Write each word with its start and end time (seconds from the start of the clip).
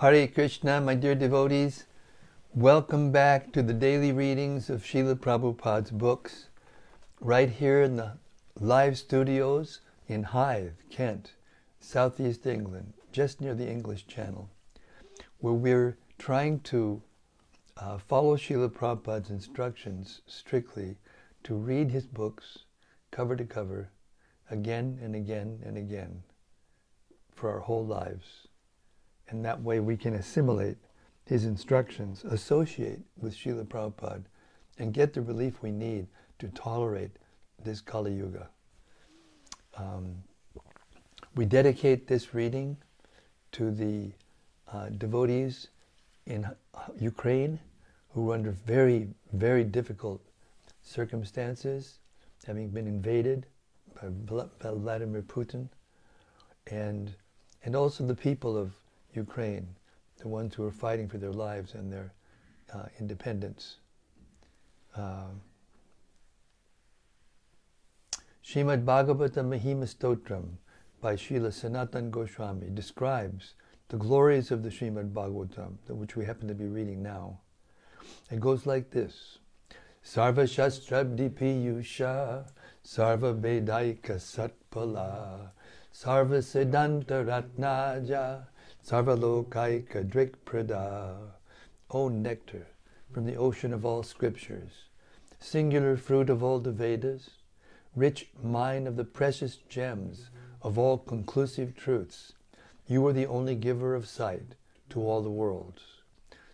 Hare 0.00 0.28
Krishna, 0.28 0.78
my 0.82 0.94
dear 0.94 1.14
devotees. 1.14 1.86
Welcome 2.54 3.12
back 3.12 3.50
to 3.52 3.62
the 3.62 3.72
daily 3.72 4.12
readings 4.12 4.68
of 4.68 4.82
Srila 4.82 5.14
Prabhupada's 5.14 5.90
books, 5.90 6.50
right 7.18 7.48
here 7.48 7.80
in 7.80 7.96
the 7.96 8.18
live 8.60 8.98
studios 8.98 9.80
in 10.06 10.22
Hythe, 10.24 10.74
Kent, 10.90 11.32
southeast 11.80 12.44
England, 12.46 12.92
just 13.10 13.40
near 13.40 13.54
the 13.54 13.66
English 13.66 14.06
Channel, 14.06 14.50
where 15.38 15.54
we're 15.54 15.96
trying 16.18 16.60
to 16.60 17.00
uh, 17.78 17.96
follow 17.96 18.36
Srila 18.36 18.68
Prabhupada's 18.68 19.30
instructions 19.30 20.20
strictly 20.26 20.98
to 21.42 21.54
read 21.54 21.90
his 21.90 22.06
books 22.06 22.58
cover 23.10 23.34
to 23.34 23.46
cover 23.46 23.88
again 24.50 24.98
and 25.02 25.16
again 25.16 25.62
and 25.64 25.78
again 25.78 26.22
for 27.34 27.50
our 27.50 27.60
whole 27.60 27.86
lives. 27.86 28.45
And 29.28 29.44
that 29.44 29.60
way 29.62 29.80
we 29.80 29.96
can 29.96 30.14
assimilate 30.14 30.76
his 31.24 31.44
instructions, 31.44 32.24
associate 32.24 33.00
with 33.20 33.34
Srila 33.36 33.66
Prabhupada, 33.66 34.22
and 34.78 34.94
get 34.94 35.12
the 35.12 35.22
relief 35.22 35.62
we 35.62 35.72
need 35.72 36.06
to 36.38 36.48
tolerate 36.48 37.10
this 37.64 37.80
Kali 37.80 38.12
Yuga. 38.12 38.48
Um, 39.76 40.14
we 41.34 41.44
dedicate 41.44 42.06
this 42.06 42.34
reading 42.34 42.76
to 43.52 43.70
the 43.70 44.12
uh, 44.72 44.88
devotees 44.90 45.68
in 46.26 46.48
Ukraine 46.98 47.58
who 48.10 48.30
are 48.30 48.34
under 48.34 48.50
very, 48.50 49.08
very 49.32 49.64
difficult 49.64 50.20
circumstances, 50.82 51.98
having 52.46 52.68
been 52.68 52.86
invaded 52.86 53.46
by 54.00 54.08
Vladimir 54.72 55.22
Putin, 55.22 55.68
and, 56.68 57.14
and 57.64 57.74
also 57.76 58.06
the 58.06 58.14
people 58.14 58.56
of 58.56 58.72
Ukraine, 59.16 59.66
the 60.18 60.28
ones 60.28 60.54
who 60.54 60.64
are 60.64 60.70
fighting 60.70 61.08
for 61.08 61.18
their 61.18 61.32
lives 61.32 61.74
and 61.74 61.92
their 61.92 62.12
uh, 62.72 62.86
independence. 63.00 63.76
Uh, 64.96 65.28
Shrimad 68.44 68.84
Bhagavatam 68.84 69.48
Mahima 69.50 69.86
Stotram 69.92 70.58
by 71.00 71.14
Srila 71.14 71.52
Sanatan 71.52 72.10
Goswami 72.10 72.68
describes 72.72 73.54
the 73.88 73.96
glories 73.96 74.50
of 74.50 74.62
the 74.62 74.68
Shrimad 74.70 75.12
Bhagavatam, 75.12 75.76
which 75.88 76.16
we 76.16 76.24
happen 76.24 76.48
to 76.48 76.54
be 76.54 76.66
reading 76.66 77.02
now. 77.02 77.40
It 78.30 78.40
goes 78.40 78.66
like 78.66 78.90
this. 78.90 79.38
Sarva 80.04 80.44
Shastrabdi 80.44 81.30
Piyusha 81.30 82.46
Sarva 82.84 83.34
Vedaika 83.40 84.16
Satpala 84.20 85.50
Sarva 85.92 86.38
Siddhanta 86.38 87.24
Ratnaja 87.26 88.46
Sarva 88.86 89.16
Lokaika 89.18 90.08
Drikprada 90.08 91.32
O 91.90 92.06
nectar 92.08 92.68
from 93.10 93.24
the 93.24 93.34
ocean 93.34 93.72
of 93.72 93.84
all 93.84 94.04
scriptures, 94.04 94.84
singular 95.40 95.96
fruit 95.96 96.30
of 96.30 96.44
all 96.44 96.60
the 96.60 96.70
Vedas, 96.70 97.30
rich 97.96 98.30
mine 98.40 98.86
of 98.86 98.94
the 98.94 99.04
precious 99.04 99.56
gems 99.68 100.30
of 100.62 100.78
all 100.78 100.98
conclusive 100.98 101.74
truths, 101.74 102.34
you 102.86 103.04
are 103.08 103.12
the 103.12 103.26
only 103.26 103.56
giver 103.56 103.96
of 103.96 104.06
sight 104.06 104.54
to 104.90 105.00
all 105.00 105.20
the 105.20 105.30
worlds. 105.30 105.82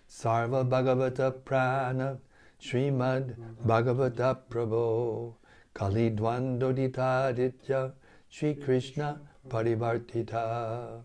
Sarva 0.08 0.66
Bhagavata 0.66 1.44
Prana 1.44 2.18
Srimad 2.58 3.36
Bhagavata 3.66 4.38
Prabhu 4.48 5.34
Kali 5.74 6.10
Dvandoditaditya 6.10 7.92
Sri 8.30 8.54
Krishna 8.54 9.20
Parivartita 9.50 11.02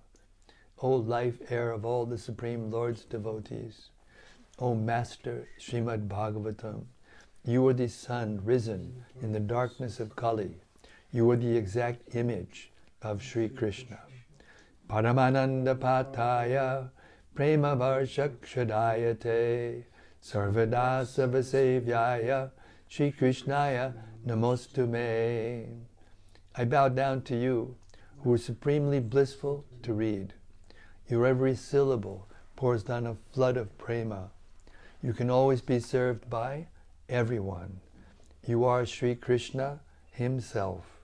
O 0.80 0.92
life 0.92 1.39
air 1.50 1.72
of 1.72 1.86
all 1.86 2.06
the 2.06 2.20
Supreme 2.20 2.70
Lord's 2.70 3.03
devotees, 3.03 3.89
O 4.59 4.75
Master 4.75 5.47
Srimad 5.59 6.08
Bhagavatam, 6.08 6.86
you 7.43 7.67
are 7.67 7.73
the 7.73 7.89
sun 7.89 8.42
risen 8.43 9.04
in 9.21 9.32
the 9.32 9.39
darkness 9.39 9.99
of 9.99 10.16
Kali. 10.16 10.58
You 11.11 11.32
are 11.32 11.36
the 11.36 11.58
exact 11.58 12.16
image 12.16 12.71
of 13.02 13.23
Sri 13.23 13.49
Krishna. 13.49 13.98
Paramananda 14.87 15.76
Pataya 15.76 16.92
Prema 17.33 17.76
Varshakshadayate 17.76 19.83
Sarvada 20.23 21.05
Savasevyaya 21.05 22.52
Sri 22.87 23.11
Krishnaya 23.11 23.93
Namostume. 24.27 25.86
I 26.55 26.66
bow 26.66 26.89
down 26.89 27.23
to 27.23 27.36
you, 27.36 27.77
who 28.20 28.33
are 28.33 28.37
supremely 28.37 28.99
blissful 28.99 29.66
to 29.82 29.93
read. 29.93 30.36
Your 31.09 31.25
every 31.25 31.55
syllable 31.55 32.27
pours 32.57 32.83
down 32.83 33.07
a 33.07 33.15
flood 33.31 33.55
of 33.55 33.77
prema. 33.77 34.29
You 35.01 35.13
can 35.13 35.29
always 35.29 35.61
be 35.61 35.79
served 35.79 36.29
by 36.29 36.67
everyone. 37.07 37.79
You 38.45 38.65
are 38.65 38.85
Sri 38.85 39.15
Krishna 39.15 39.79
Himself. 40.11 40.99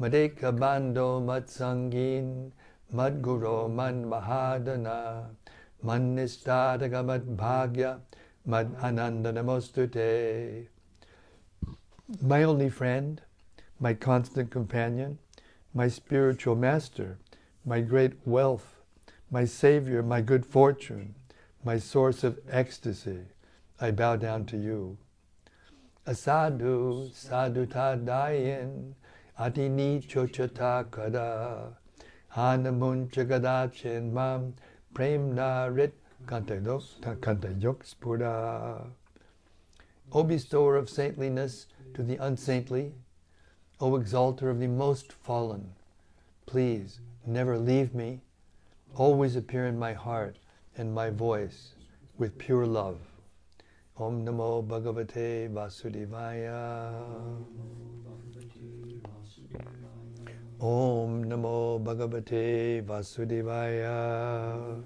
Madeka 0.00 0.56
Bando 0.56 1.20
Matsangin 1.20 2.52
Madguru 2.94 3.72
Man 3.72 4.04
Mahadana 4.04 5.30
Man 5.82 6.16
Nistadaga 6.16 7.04
Mad 7.04 7.36
Bhagya 7.36 8.00
Mad 8.46 8.76
Ananda 8.80 9.32
Namostute. 9.32 10.66
My 12.20 12.42
only 12.42 12.68
friend, 12.68 13.20
my 13.80 13.94
constant 13.94 14.50
companion, 14.50 15.18
my 15.72 15.88
spiritual 15.88 16.54
master, 16.54 17.18
my 17.64 17.80
great 17.80 18.12
wealth, 18.26 18.73
my 19.30 19.44
Savior, 19.44 20.02
my 20.02 20.20
good 20.20 20.44
fortune, 20.46 21.14
my 21.64 21.78
source 21.78 22.22
of 22.24 22.38
ecstasy, 22.50 23.20
I 23.80 23.90
bow 23.90 24.16
down 24.16 24.44
to 24.46 24.56
you. 24.56 24.98
Asadu 26.06 27.10
sadutadayin 27.10 28.92
adini 29.38 30.06
chochata 30.06 30.90
kada 30.90 31.76
hanamun 32.36 33.10
chagadachin 33.10 34.12
mam 34.12 34.54
premna 34.94 35.74
rit 35.74 35.94
kantayok 36.26 37.84
spura. 37.84 38.86
O 40.12 40.22
bestower 40.22 40.76
of 40.76 40.90
saintliness 40.90 41.66
to 41.94 42.02
the 42.02 42.16
unsaintly, 42.16 42.92
O 43.80 43.96
exalter 43.96 44.50
of 44.50 44.60
the 44.60 44.68
most 44.68 45.12
fallen, 45.12 45.72
please 46.46 47.00
never 47.26 47.58
leave 47.58 47.94
me 47.94 48.20
always 48.96 49.34
appear 49.34 49.66
in 49.66 49.78
my 49.78 49.92
heart 49.92 50.38
and 50.76 50.94
my 50.94 51.10
voice 51.10 51.74
with 52.16 52.38
pure 52.38 52.66
love. 52.66 52.98
Om 53.96 54.24
Namo 54.24 54.66
Bhagavate 54.66 55.52
Vasudevaya. 55.52 56.92
Om 60.60 61.24
Namo 61.24 61.82
Bhagavate 61.82 62.84
Vasudevaya. 62.84 64.82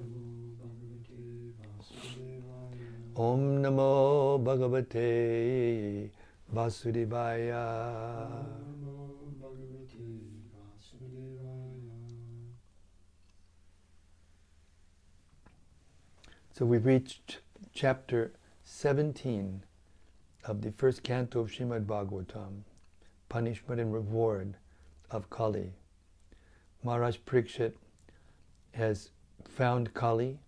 Om 3.17 3.63
Namo 3.63 4.43
Bhagavate 4.43 6.11
Vasudevaya. 6.55 8.68
So 16.59 16.67
we've 16.67 16.87
reached 16.87 17.39
chapter 17.73 18.33
17 18.65 19.63
of 20.45 20.61
the 20.61 20.73
first 20.73 21.05
canto 21.05 21.43
of 21.43 21.53
Srimad 21.53 21.87
Bhagavatam, 21.87 22.63
Punishment 23.29 23.81
and 23.81 23.95
Reward 23.95 24.57
of 25.09 25.31
Kali. 25.31 25.73
Maharaj 26.83 27.19
Parikshit 27.25 27.75
has 28.73 29.13
found 29.45 29.95
Kali 29.95 30.41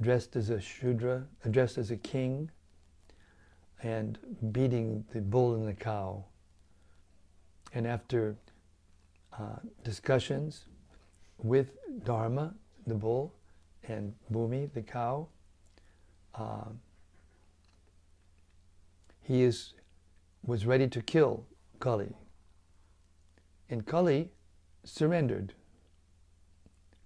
dressed 0.00 0.36
as 0.36 0.50
a 0.50 0.60
Shudra, 0.60 1.26
dressed 1.50 1.78
as 1.78 1.90
a 1.90 1.96
king, 1.96 2.48
and 3.82 4.20
beating 4.52 5.04
the 5.12 5.20
bull 5.20 5.56
and 5.56 5.66
the 5.66 5.74
cow. 5.74 6.26
And 7.74 7.88
after 7.88 8.36
uh, 9.36 9.56
discussions 9.82 10.66
with 11.38 11.70
Dharma, 12.04 12.54
the 12.86 12.94
bull, 12.94 13.34
and 13.88 14.14
Bhumi, 14.30 14.72
the 14.72 14.82
cow, 14.82 15.26
uh, 16.34 16.70
he 19.22 19.42
is 19.42 19.74
was 20.44 20.66
ready 20.66 20.88
to 20.88 21.02
kill 21.02 21.44
Kali. 21.78 22.14
And 23.68 23.86
Kali 23.86 24.30
surrendered 24.84 25.54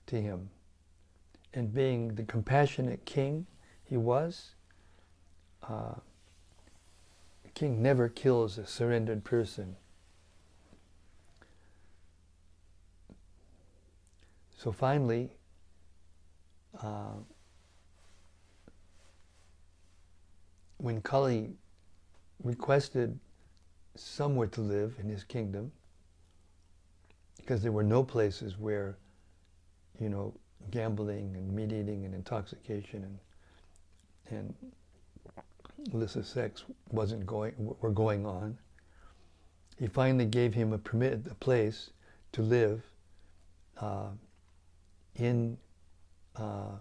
to 0.06 0.20
him. 0.20 0.50
And 1.52 1.72
being 1.72 2.14
the 2.14 2.24
compassionate 2.24 3.04
king 3.04 3.46
he 3.84 3.96
was, 3.96 4.54
uh, 5.68 5.94
a 7.44 7.48
king 7.54 7.82
never 7.82 8.08
kills 8.08 8.58
a 8.58 8.66
surrendered 8.66 9.24
person. 9.24 9.76
So 14.56 14.72
finally, 14.72 15.36
uh, 16.82 17.18
when 20.84 21.00
Kali 21.00 21.48
requested 22.42 23.18
somewhere 23.96 24.48
to 24.48 24.60
live 24.60 24.96
in 25.00 25.08
his 25.08 25.24
kingdom, 25.24 25.72
because 27.38 27.62
there 27.62 27.72
were 27.72 27.82
no 27.82 28.04
places 28.04 28.58
where, 28.58 28.98
you 29.98 30.10
know, 30.10 30.34
gambling 30.70 31.36
and 31.36 31.50
meat 31.50 31.72
eating 31.72 32.04
and 32.04 32.14
intoxication 32.14 33.02
and 33.02 33.18
and 34.30 34.54
illicit 35.94 36.26
sex 36.26 36.64
wasn't 36.90 37.24
going 37.24 37.54
were 37.80 37.90
going 37.90 38.26
on. 38.26 38.58
He 39.78 39.86
finally 39.86 40.26
gave 40.26 40.52
him 40.52 40.74
a 40.74 40.78
permit, 40.78 41.26
a 41.30 41.34
place 41.34 41.92
to 42.32 42.42
live 42.42 42.82
uh, 43.80 44.10
in 45.16 45.56
uh, 46.36 46.76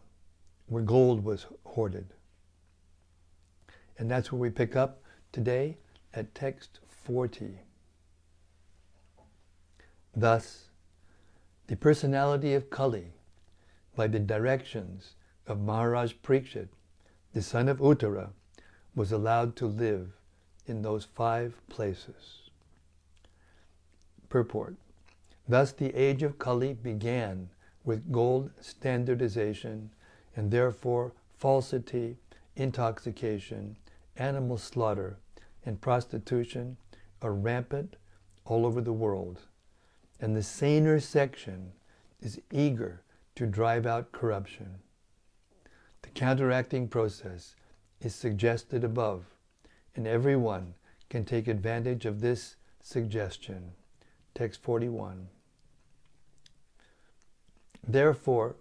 where 0.67 0.83
gold 0.83 1.23
was 1.23 1.45
hoarded. 1.63 2.07
And 3.97 4.09
that's 4.09 4.31
where 4.31 4.39
we 4.39 4.49
pick 4.49 4.75
up 4.75 5.01
today 5.31 5.77
at 6.13 6.33
text 6.33 6.79
40. 6.87 7.59
Thus, 10.15 10.65
the 11.67 11.75
personality 11.75 12.53
of 12.53 12.69
Kali, 12.69 13.13
by 13.95 14.07
the 14.07 14.19
directions 14.19 15.15
of 15.47 15.61
Maharaj 15.61 16.13
Parikshit, 16.23 16.69
the 17.33 17.41
son 17.41 17.67
of 17.67 17.79
Uttara, 17.79 18.29
was 18.95 19.11
allowed 19.11 19.55
to 19.55 19.65
live 19.65 20.09
in 20.67 20.81
those 20.81 21.05
five 21.05 21.59
places. 21.69 22.49
Purport. 24.29 24.75
Thus 25.47 25.71
the 25.71 25.93
age 25.95 26.23
of 26.23 26.39
Kali 26.39 26.73
began 26.73 27.49
with 27.83 28.11
gold 28.11 28.51
standardization 28.61 29.91
and 30.35 30.51
therefore 30.51 31.11
falsity, 31.37 32.17
intoxication, 32.55 33.75
animal 34.17 34.57
slaughter, 34.57 35.17
and 35.65 35.81
prostitution 35.81 36.77
are 37.21 37.33
rampant 37.33 37.95
all 38.45 38.65
over 38.65 38.81
the 38.81 38.93
world. 38.93 39.41
And 40.19 40.35
the 40.35 40.43
saner 40.43 40.99
section 40.99 41.71
is 42.21 42.39
eager 42.51 43.01
to 43.35 43.45
drive 43.45 43.85
out 43.85 44.11
corruption. 44.11 44.79
The 46.01 46.09
counteracting 46.09 46.87
process 46.87 47.55
is 48.01 48.13
suggested 48.13 48.83
above, 48.83 49.25
and 49.95 50.05
everyone 50.05 50.75
can 51.09 51.25
take 51.25 51.47
advantage 51.47 52.05
of 52.05 52.21
this 52.21 52.55
suggestion. 52.81 53.71
Text 54.35 54.61
41. 54.61 55.27
Therefore, 57.85 58.55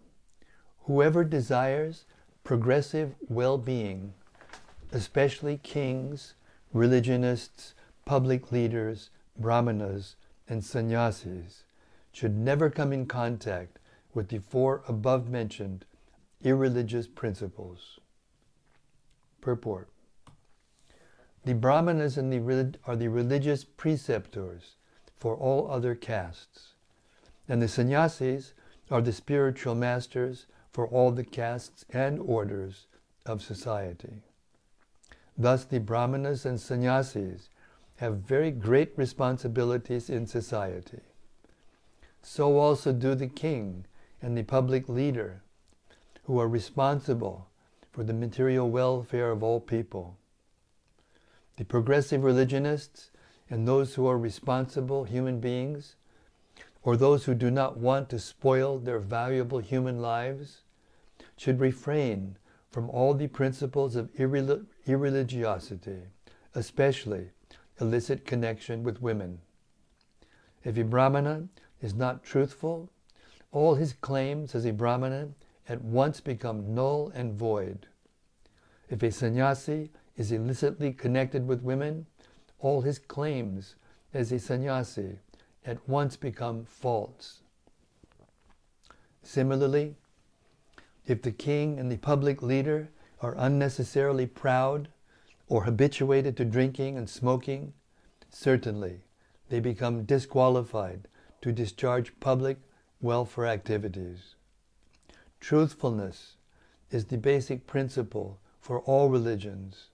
whoever 0.85 1.25
desires 1.25 2.05
progressive 2.45 3.15
well 3.29 3.59
being, 3.59 4.15
especially 4.93 5.57
kings, 5.59 6.35
religionists, 6.73 7.75
public 8.05 8.53
leaders, 8.53 9.11
brahmanas, 9.39 10.17
and 10.49 10.63
sannyasis, 10.65 11.65
should 12.13 12.37
never 12.37 12.69
come 12.69 12.93
in 12.93 13.07
contact 13.07 13.79
with 14.13 14.29
the 14.29 14.39
four 14.39 14.83
above 14.87 15.31
mentioned 15.31 15.87
irreligious 16.45 17.07
principles. 17.07 17.99
Purport 19.41 19.89
The 21.45 21.55
brahmanas 21.55 22.19
and 22.19 22.33
the, 22.33 22.79
are 22.87 22.97
the 22.97 23.09
religious 23.09 23.65
preceptors 23.65 24.77
for 25.19 25.37
all 25.37 25.71
other 25.71 25.95
castes, 25.95 26.75
and 27.49 27.63
the 27.63 27.69
sannyasis 27.69 28.53
are 28.91 29.01
the 29.01 29.13
spiritual 29.13 29.75
masters 29.75 30.47
for 30.73 30.87
all 30.87 31.11
the 31.13 31.25
castes 31.25 31.85
and 31.91 32.19
orders 32.19 32.87
of 33.25 33.43
society. 33.43 34.23
Thus, 35.37 35.65
the 35.65 35.81
brahmanas 35.81 36.45
and 36.45 36.61
sannyasis 36.61 37.49
have 37.97 38.19
very 38.19 38.51
great 38.51 38.93
responsibilities 38.97 40.11
in 40.11 40.27
society. 40.27 41.01
So 42.23 42.59
also 42.59 42.93
do 42.93 43.15
the 43.15 43.29
king 43.29 43.87
and 44.21 44.37
the 44.37 44.43
public 44.43 44.89
leader, 44.89 45.43
who 46.25 46.39
are 46.39 46.49
responsible 46.49 47.49
for 47.91 48.05
the 48.05 48.13
material 48.13 48.71
welfare 48.71 49.31
of 49.31 49.43
all 49.43 49.61
people. 49.61 50.17
The 51.57 51.65
progressive 51.65 52.23
religionists 52.23 53.11
and 53.51 53.67
those 53.67 53.95
who 53.95 54.07
are 54.07 54.19
responsible 54.19 55.05
human 55.05 55.41
beings, 55.41 55.97
or 56.83 56.97
those 56.97 57.25
who 57.25 57.35
do 57.35 57.51
not 57.51 57.77
want 57.77 58.09
to 58.11 58.19
spoil 58.19 58.79
their 58.79 58.99
valuable 58.99 59.59
human 59.59 60.01
lives, 60.01 60.63
should 61.37 61.61
refrain 61.61 62.37
from 62.71 62.89
all 62.89 63.15
the 63.15 63.27
principles 63.29 63.95
of 63.95 64.11
irreligiosity, 64.87 66.03
especially 66.55 67.31
illicit 67.81 68.25
connection 68.25 68.83
with 68.83 69.03
women. 69.03 69.41
If 70.65 70.77
a 70.79 70.85
Brahmana 70.85 71.49
is 71.81 71.95
not 71.95 72.23
truthful, 72.23 72.91
all 73.51 73.75
his 73.75 73.93
claims 73.93 74.55
as 74.55 74.65
a 74.65 74.73
Brahmana 74.73 75.29
at 75.69 75.83
once 75.83 76.21
become 76.21 76.75
null 76.75 77.11
and 77.15 77.35
void. 77.35 77.87
If 78.89 79.03
a 79.03 79.11
sannyasi 79.11 79.91
is 80.17 80.33
illicitly 80.33 80.93
connected 80.93 81.47
with 81.47 81.63
women, 81.63 82.07
all 82.59 82.83
his 82.83 82.99
claims 82.99 83.75
as 84.15 84.31
a 84.33 84.39
sannyasi 84.39 85.19
at 85.65 85.89
once 85.89 86.17
become 86.17 86.65
false. 86.65 87.43
Similarly, 89.23 89.97
if 91.07 91.23
the 91.23 91.33
king 91.33 91.79
and 91.79 91.91
the 91.91 91.97
public 91.97 92.43
leader 92.43 92.89
are 93.23 93.37
unnecessarily 93.39 94.27
proud 94.27 94.89
or 95.49 95.63
habituated 95.65 96.37
to 96.37 96.45
drinking 96.45 96.99
and 96.99 97.09
smoking, 97.09 97.73
certainly 98.29 99.01
they 99.49 99.61
become 99.61 100.05
disqualified 100.05 101.07
to 101.41 101.53
discharge 101.53 102.13
public 102.19 102.59
welfare 103.01 103.47
activities. 103.47 104.35
Truthfulness 105.41 106.35
is 106.91 107.07
the 107.07 107.17
basic 107.17 107.67
principle 107.67 108.39
for 108.61 108.81
all 108.81 109.09
religions. 109.09 109.89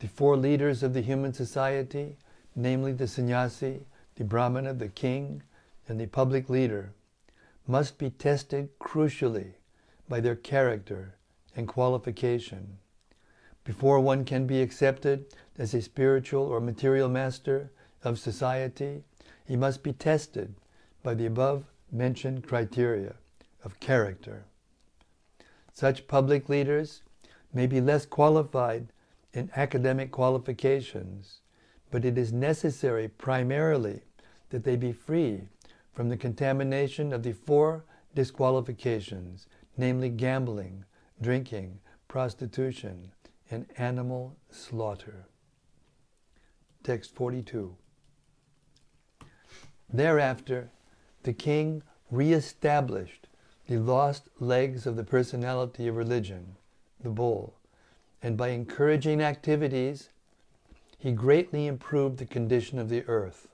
The 0.00 0.08
four 0.08 0.36
leaders 0.36 0.82
of 0.82 0.94
the 0.94 1.00
human 1.00 1.32
society, 1.32 2.16
namely 2.56 2.92
the 2.92 3.06
sannyasi, 3.06 3.80
the 4.16 4.24
brahmana, 4.24 4.74
the 4.74 4.88
king, 4.88 5.42
and 5.88 6.00
the 6.00 6.06
public 6.06 6.48
leader, 6.48 6.92
must 7.66 7.98
be 7.98 8.10
tested 8.10 8.76
crucially 8.80 9.52
by 10.08 10.20
their 10.20 10.36
character 10.36 11.14
and 11.56 11.68
qualification. 11.68 12.78
Before 13.64 14.00
one 14.00 14.24
can 14.24 14.46
be 14.46 14.60
accepted 14.60 15.26
as 15.58 15.74
a 15.74 15.82
spiritual 15.82 16.44
or 16.44 16.60
material 16.60 17.08
master 17.08 17.70
of 18.02 18.18
society, 18.18 19.04
he 19.44 19.56
must 19.56 19.82
be 19.82 19.92
tested 19.92 20.54
by 21.02 21.14
the 21.14 21.26
above 21.26 21.64
mentioned 21.90 22.46
criteria 22.46 23.14
of 23.64 23.78
character. 23.80 24.44
Such 25.72 26.08
public 26.08 26.48
leaders 26.48 27.02
may 27.52 27.66
be 27.66 27.80
less 27.80 28.06
qualified 28.06 28.88
in 29.32 29.50
academic 29.56 30.10
qualifications, 30.10 31.40
but 31.90 32.04
it 32.04 32.18
is 32.18 32.32
necessary 32.32 33.08
primarily 33.08 34.02
that 34.50 34.64
they 34.64 34.76
be 34.76 34.92
free 34.92 35.42
from 35.92 36.08
the 36.08 36.16
contamination 36.16 37.12
of 37.12 37.22
the 37.22 37.32
four 37.32 37.84
disqualifications, 38.14 39.46
namely 39.76 40.08
gambling, 40.08 40.84
drinking, 41.22 41.78
prostitution, 42.08 43.12
and 43.50 43.66
animal 43.78 44.36
slaughter. 44.50 45.26
Text 46.82 47.14
42. 47.14 47.76
Thereafter, 49.92 50.70
the 51.22 51.32
king 51.32 51.82
re-established 52.10 53.28
the 53.68 53.78
lost 53.78 54.28
legs 54.40 54.86
of 54.86 54.96
the 54.96 55.04
personality 55.04 55.86
of 55.86 55.96
religion, 55.96 56.56
the 57.00 57.10
bull, 57.10 57.54
and 58.22 58.36
by 58.36 58.48
encouraging 58.48 59.22
activities, 59.22 60.08
he 60.98 61.12
greatly 61.12 61.66
improved 61.66 62.18
the 62.18 62.26
condition 62.26 62.78
of 62.78 62.88
the 62.88 63.04
earth. 63.06 63.48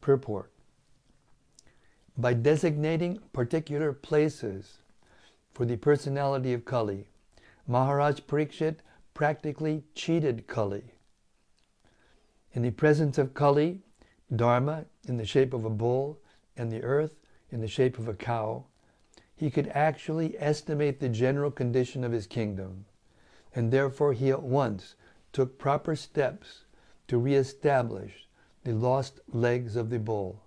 Purport 0.00 0.50
By 2.16 2.34
designating 2.34 3.20
particular 3.32 3.92
places 3.92 4.81
for 5.52 5.64
the 5.64 5.76
personality 5.76 6.52
of 6.52 6.64
Kali, 6.64 7.06
Maharaj 7.66 8.20
Parikshit 8.20 8.76
practically 9.14 9.84
cheated 9.94 10.46
Kali. 10.46 10.94
In 12.52 12.62
the 12.62 12.70
presence 12.70 13.18
of 13.18 13.34
Kali, 13.34 13.80
Dharma 14.34 14.86
in 15.06 15.16
the 15.16 15.26
shape 15.26 15.52
of 15.52 15.64
a 15.64 15.70
bull 15.70 16.18
and 16.56 16.70
the 16.70 16.82
earth 16.82 17.12
in 17.50 17.60
the 17.60 17.68
shape 17.68 17.98
of 17.98 18.08
a 18.08 18.14
cow, 18.14 18.64
he 19.34 19.50
could 19.50 19.68
actually 19.68 20.38
estimate 20.38 21.00
the 21.00 21.08
general 21.08 21.50
condition 21.50 22.04
of 22.04 22.12
his 22.12 22.26
kingdom, 22.26 22.84
and 23.54 23.70
therefore 23.70 24.12
he 24.12 24.30
at 24.30 24.42
once 24.42 24.94
took 25.32 25.58
proper 25.58 25.96
steps 25.96 26.64
to 27.08 27.18
re-establish 27.18 28.26
the 28.64 28.72
lost 28.72 29.20
legs 29.28 29.76
of 29.76 29.90
the 29.90 29.98
bull, 29.98 30.42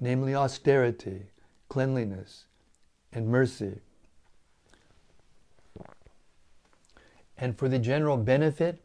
namely 0.00 0.34
austerity, 0.34 1.26
cleanliness, 1.68 2.46
and 3.12 3.28
mercy. 3.28 3.80
And 7.36 7.58
for 7.58 7.68
the 7.68 7.78
general 7.78 8.16
benefit 8.16 8.82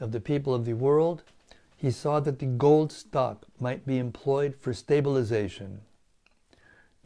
of 0.00 0.12
the 0.12 0.20
people 0.20 0.54
of 0.54 0.64
the 0.64 0.74
world, 0.74 1.22
he 1.76 1.90
saw 1.90 2.20
that 2.20 2.38
the 2.38 2.46
gold 2.46 2.92
stock 2.92 3.46
might 3.58 3.86
be 3.86 3.98
employed 3.98 4.54
for 4.58 4.72
stabilization. 4.72 5.80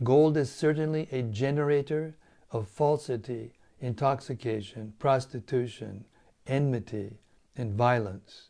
Gold 0.03 0.37
is 0.37 0.53
certainly 0.53 1.09
a 1.11 1.23
generator 1.23 2.17
of 2.51 2.69
falsity, 2.69 3.53
intoxication, 3.81 4.93
prostitution, 4.99 6.05
enmity, 6.47 7.19
and 7.57 7.73
violence. 7.73 8.49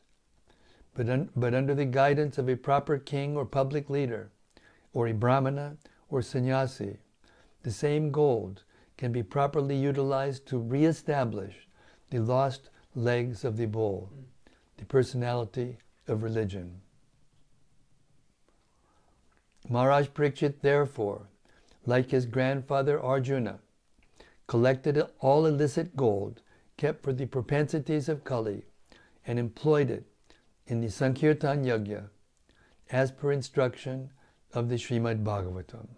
But, 0.94 1.08
un- 1.08 1.30
but 1.36 1.54
under 1.54 1.74
the 1.74 1.84
guidance 1.84 2.38
of 2.38 2.48
a 2.48 2.56
proper 2.56 2.98
king 2.98 3.36
or 3.36 3.44
public 3.44 3.88
leader, 3.88 4.30
or 4.92 5.06
a 5.06 5.12
brahmana 5.12 5.76
or 6.08 6.22
sannyasi, 6.22 6.96
the 7.62 7.70
same 7.70 8.10
gold 8.10 8.64
can 8.96 9.12
be 9.12 9.22
properly 9.22 9.76
utilized 9.76 10.46
to 10.46 10.58
re-establish 10.58 11.65
the 12.10 12.18
lost 12.18 12.70
legs 12.94 13.44
of 13.44 13.56
the 13.56 13.66
bull, 13.66 14.10
mm. 14.14 14.24
the 14.76 14.84
personality 14.84 15.76
of 16.08 16.22
religion. 16.22 16.80
Maharaj 19.68 20.08
Parikshit, 20.08 20.60
therefore, 20.60 21.28
like 21.84 22.10
his 22.10 22.26
grandfather 22.26 23.00
Arjuna, 23.00 23.58
collected 24.46 25.02
all 25.20 25.46
illicit 25.46 25.96
gold 25.96 26.42
kept 26.76 27.02
for 27.02 27.12
the 27.12 27.26
propensities 27.26 28.08
of 28.08 28.24
Kali 28.24 28.62
and 29.26 29.38
employed 29.38 29.90
it 29.90 30.04
in 30.66 30.80
the 30.80 30.90
Sankirtan 30.90 31.64
Yajna 31.64 32.08
as 32.90 33.10
per 33.10 33.32
instruction 33.32 34.10
of 34.52 34.68
the 34.68 34.76
Srimad 34.76 35.24
Bhagavatam. 35.24 35.88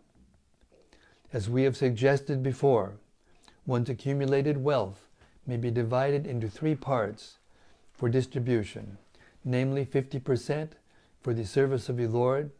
As 1.33 1.50
we 1.50 1.65
have 1.65 1.77
suggested 1.77 2.43
before, 2.43 2.99
one's 3.67 3.91
accumulated 3.91 4.57
wealth 4.57 5.08
may 5.49 5.57
be 5.57 5.71
divided 5.71 6.26
into 6.26 6.49
three 6.49 6.75
parts 6.75 7.38
for 7.93 8.09
distribution, 8.09 8.99
namely 9.45 9.85
50% 9.85 10.71
for 11.23 11.35
the 11.35 11.45
service 11.45 11.88
of 11.88 11.97
the 11.97 12.07
Lord, 12.07 12.50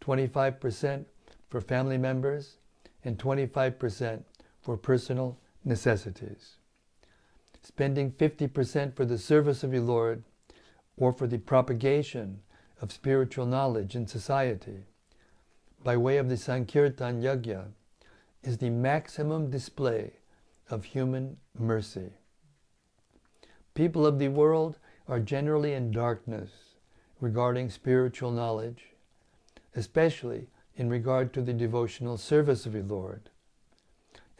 25% 0.00 1.04
for 1.50 1.60
family 1.60 1.98
members, 1.98 2.56
and 3.04 3.18
25% 3.18 4.22
for 4.62 4.76
personal 4.76 5.36
necessities. 5.64 6.56
Spending 7.62 8.12
50% 8.12 8.94
for 8.94 9.04
the 9.04 9.18
service 9.18 9.64
of 9.64 9.72
the 9.72 9.80
Lord 9.80 10.22
or 10.96 11.12
for 11.12 11.26
the 11.26 11.38
propagation 11.38 12.40
of 12.80 12.92
spiritual 12.92 13.46
knowledge 13.46 13.96
in 13.96 14.06
society 14.06 14.84
by 15.82 15.96
way 15.96 16.16
of 16.16 16.28
the 16.28 16.36
Sankirtan 16.36 17.20
Yajna 17.20 17.66
is 18.42 18.58
the 18.58 18.70
maximum 18.70 19.50
display 19.50 20.12
of 20.70 20.84
human 20.84 21.36
mercy. 21.58 22.12
People 23.78 24.06
of 24.06 24.18
the 24.18 24.26
world 24.26 24.76
are 25.06 25.20
generally 25.20 25.72
in 25.72 25.92
darkness 25.92 26.50
regarding 27.20 27.70
spiritual 27.70 28.32
knowledge, 28.32 28.86
especially 29.76 30.48
in 30.74 30.90
regard 30.90 31.32
to 31.32 31.42
the 31.42 31.52
devotional 31.52 32.16
service 32.16 32.66
of 32.66 32.72
the 32.72 32.82
Lord. 32.82 33.30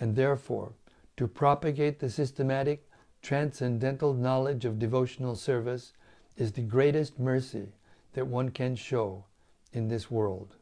And 0.00 0.16
therefore, 0.16 0.72
to 1.16 1.28
propagate 1.28 2.00
the 2.00 2.10
systematic 2.10 2.84
transcendental 3.22 4.12
knowledge 4.12 4.64
of 4.64 4.80
devotional 4.80 5.36
service 5.36 5.92
is 6.36 6.50
the 6.50 6.62
greatest 6.62 7.20
mercy 7.20 7.68
that 8.14 8.26
one 8.26 8.48
can 8.48 8.74
show 8.74 9.24
in 9.72 9.86
this 9.86 10.10
world. 10.10 10.56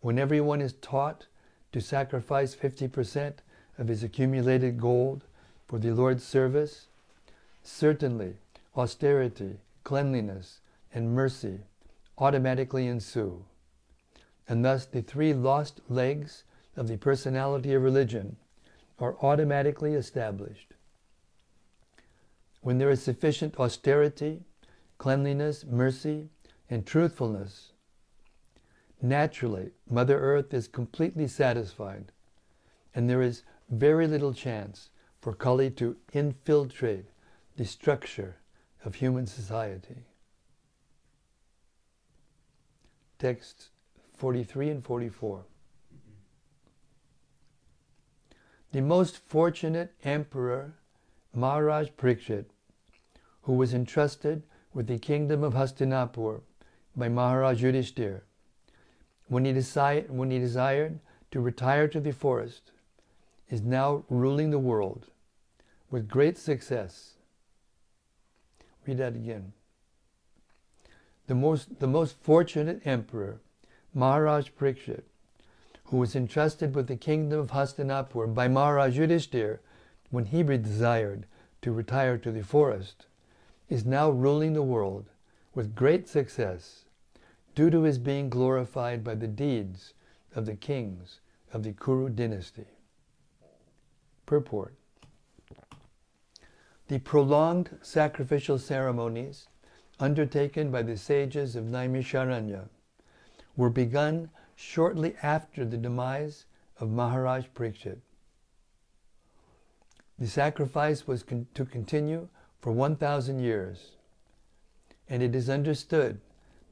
When 0.00 0.18
everyone 0.18 0.62
is 0.62 0.72
taught 0.80 1.26
to 1.72 1.82
sacrifice 1.82 2.56
50% 2.56 3.34
of 3.76 3.88
his 3.88 4.02
accumulated 4.02 4.80
gold 4.80 5.26
for 5.68 5.78
the 5.78 5.90
Lord's 5.90 6.24
service, 6.24 6.86
certainly 7.62 8.34
austerity, 8.76 9.58
cleanliness, 9.84 10.60
and 10.92 11.14
mercy 11.14 11.60
automatically 12.18 12.86
ensue. 12.86 13.44
And 14.48 14.64
thus 14.64 14.86
the 14.86 15.02
three 15.02 15.32
lost 15.32 15.80
legs 15.88 16.44
of 16.76 16.88
the 16.88 16.96
personality 16.96 17.74
of 17.74 17.82
religion 17.82 18.36
are 18.98 19.16
automatically 19.22 19.94
established. 19.94 20.74
When 22.60 22.78
there 22.78 22.90
is 22.90 23.02
sufficient 23.02 23.58
austerity, 23.58 24.42
cleanliness, 24.98 25.64
mercy, 25.64 26.28
and 26.70 26.86
truthfulness, 26.86 27.72
naturally 29.00 29.70
Mother 29.90 30.18
Earth 30.18 30.54
is 30.54 30.68
completely 30.68 31.26
satisfied, 31.26 32.12
and 32.94 33.08
there 33.10 33.22
is 33.22 33.42
very 33.68 34.06
little 34.06 34.32
chance 34.32 34.90
for 35.20 35.32
Kali 35.32 35.70
to 35.70 35.96
infiltrate 36.12 37.06
the 37.56 37.64
structure 37.64 38.36
of 38.84 38.96
human 38.96 39.26
society. 39.26 40.04
Texts 43.18 43.70
43 44.16 44.70
and 44.70 44.84
44. 44.84 45.44
The 48.72 48.80
most 48.80 49.18
fortunate 49.18 49.92
emperor, 50.02 50.72
Maharaj 51.34 51.90
Parikshit, 51.98 52.46
who 53.42 53.52
was 53.52 53.74
entrusted 53.74 54.42
with 54.72 54.86
the 54.86 54.98
kingdom 54.98 55.44
of 55.44 55.52
Hastinapur 55.52 56.40
by 56.96 57.08
Maharaj 57.08 57.62
Yudhishthir, 57.62 58.22
when 59.28 59.44
he, 59.44 59.52
decide, 59.52 60.10
when 60.10 60.30
he 60.30 60.38
desired 60.38 61.00
to 61.30 61.40
retire 61.40 61.86
to 61.88 62.00
the 62.00 62.12
forest, 62.12 62.72
is 63.50 63.60
now 63.60 64.04
ruling 64.08 64.50
the 64.50 64.58
world 64.58 65.06
with 65.90 66.08
great 66.08 66.38
success. 66.38 67.14
Read 68.86 68.98
that 68.98 69.14
again. 69.14 69.52
The 71.26 71.34
most, 71.34 71.78
the 71.78 71.86
most 71.86 72.16
fortunate 72.20 72.84
emperor, 72.84 73.40
Maharaj 73.94 74.50
Parikshit, 74.58 75.04
who 75.84 75.98
was 75.98 76.16
entrusted 76.16 76.74
with 76.74 76.88
the 76.88 76.96
kingdom 76.96 77.38
of 77.38 77.50
Hastinapur 77.50 78.34
by 78.34 78.48
Maharaj 78.48 78.98
Yudhishthir 78.98 79.58
when 80.10 80.26
he 80.26 80.42
desired 80.42 81.26
to 81.62 81.72
retire 81.72 82.18
to 82.18 82.32
the 82.32 82.42
forest, 82.42 83.06
is 83.68 83.84
now 83.84 84.10
ruling 84.10 84.52
the 84.52 84.62
world 84.62 85.06
with 85.54 85.74
great 85.74 86.08
success 86.08 86.84
due 87.54 87.70
to 87.70 87.82
his 87.82 87.98
being 87.98 88.28
glorified 88.28 89.04
by 89.04 89.14
the 89.14 89.28
deeds 89.28 89.94
of 90.34 90.46
the 90.46 90.56
kings 90.56 91.20
of 91.52 91.62
the 91.62 91.72
Kuru 91.72 92.08
dynasty. 92.08 92.66
Purport 94.26 94.74
The 96.92 96.98
prolonged 96.98 97.78
sacrificial 97.80 98.58
ceremonies 98.58 99.48
undertaken 99.98 100.70
by 100.70 100.82
the 100.82 100.98
sages 100.98 101.56
of 101.56 101.64
Naimisharanya 101.64 102.68
were 103.56 103.70
begun 103.70 104.28
shortly 104.56 105.16
after 105.22 105.64
the 105.64 105.78
demise 105.78 106.44
of 106.78 106.90
Maharaj 106.90 107.46
Parikshit. 107.54 108.00
The 110.18 110.26
sacrifice 110.26 111.06
was 111.06 111.22
con- 111.22 111.46
to 111.54 111.64
continue 111.64 112.28
for 112.60 112.72
1,000 112.72 113.38
years, 113.38 113.92
and 115.08 115.22
it 115.22 115.34
is 115.34 115.48
understood 115.48 116.20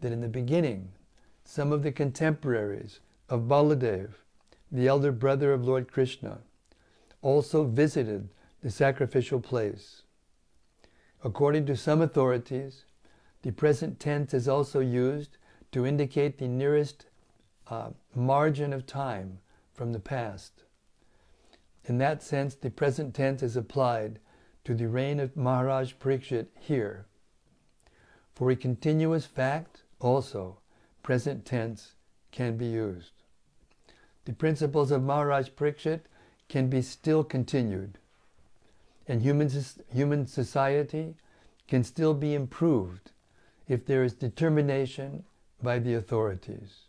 that 0.03 0.13
in 0.13 0.21
the 0.21 0.29
beginning, 0.29 0.93
some 1.45 1.73
of 1.73 1.83
the 1.83 1.93
contemporaries 1.93 3.01
of 3.31 3.49
Baladev, 3.49 4.11
the 4.71 4.87
elder 4.87 5.13
brother 5.13 5.55
of 5.55 5.65
Lord 5.65 5.91
Krishna, 5.91 6.41
also 7.23 7.65
visited 7.65 8.29
the 8.61 8.71
sacrificial 8.71 9.41
place. 9.41 10.03
According 11.23 11.67
to 11.67 11.77
some 11.77 12.01
authorities, 12.01 12.85
the 13.43 13.53
present 13.53 14.01
tense 14.01 14.33
is 14.33 14.49
also 14.49 14.81
used 14.81 15.37
to 15.73 15.87
indicate 15.87 16.39
the 16.39 16.49
nearest 16.49 17.07
uh, 17.69 17.91
margin 18.15 18.73
of 18.73 18.87
time 18.87 19.39
from 19.73 19.93
the 19.93 20.01
past. 20.01 20.65
In 21.85 21.99
that 21.99 22.23
sense, 22.23 22.55
the 22.55 22.71
present 22.71 23.15
tense 23.15 23.43
is 23.43 23.57
applied 23.57 24.19
to 24.65 24.75
the 24.75 24.89
reign 24.89 25.21
of 25.21 25.37
Maharaj 25.37 25.95
Parikshit 25.95 26.49
here. 26.59 27.07
For 28.35 28.51
a 28.51 28.57
continuous 28.57 29.27
fact, 29.27 29.83
also, 30.01 30.59
present 31.03 31.45
tense 31.45 31.93
can 32.31 32.57
be 32.57 32.67
used. 32.67 33.13
The 34.25 34.33
principles 34.33 34.91
of 34.91 35.03
Maharaj 35.03 35.51
Parikshit 35.51 36.01
can 36.49 36.69
be 36.69 36.83
still 36.83 37.25
continued, 37.25 37.99
and 39.11 39.23
human, 39.23 39.51
human 39.93 40.25
society 40.25 41.17
can 41.67 41.83
still 41.83 42.15
be 42.15 42.33
improved 42.33 43.11
if 43.67 43.85
there 43.85 44.05
is 44.05 44.15
determination 44.15 45.25
by 45.61 45.81
the 45.81 45.95
authorities. 45.95 46.83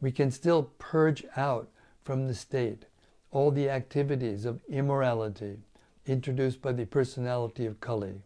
We 0.00 0.10
can 0.10 0.32
still 0.32 0.72
purge 0.78 1.24
out 1.36 1.68
from 2.02 2.26
the 2.26 2.34
state 2.34 2.86
all 3.30 3.52
the 3.52 3.70
activities 3.70 4.44
of 4.44 4.60
immorality 4.68 5.58
introduced 6.04 6.60
by 6.60 6.72
the 6.72 6.84
personality 6.84 7.64
of 7.64 7.80
Kali. 7.80 8.22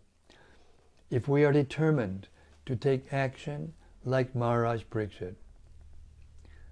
If 1.11 1.29
we 1.29 1.45
are 1.45 1.53
determined 1.53 2.29
to 2.65 2.75
take 2.75 3.13
action 3.13 3.75
like 4.03 4.35
Maharaj 4.35 4.85
Parikshit, 4.91 5.35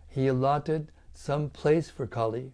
he 0.09 0.28
allotted 0.28 0.92
some 1.12 1.50
place 1.50 1.90
for 1.90 2.07
Kali, 2.07 2.52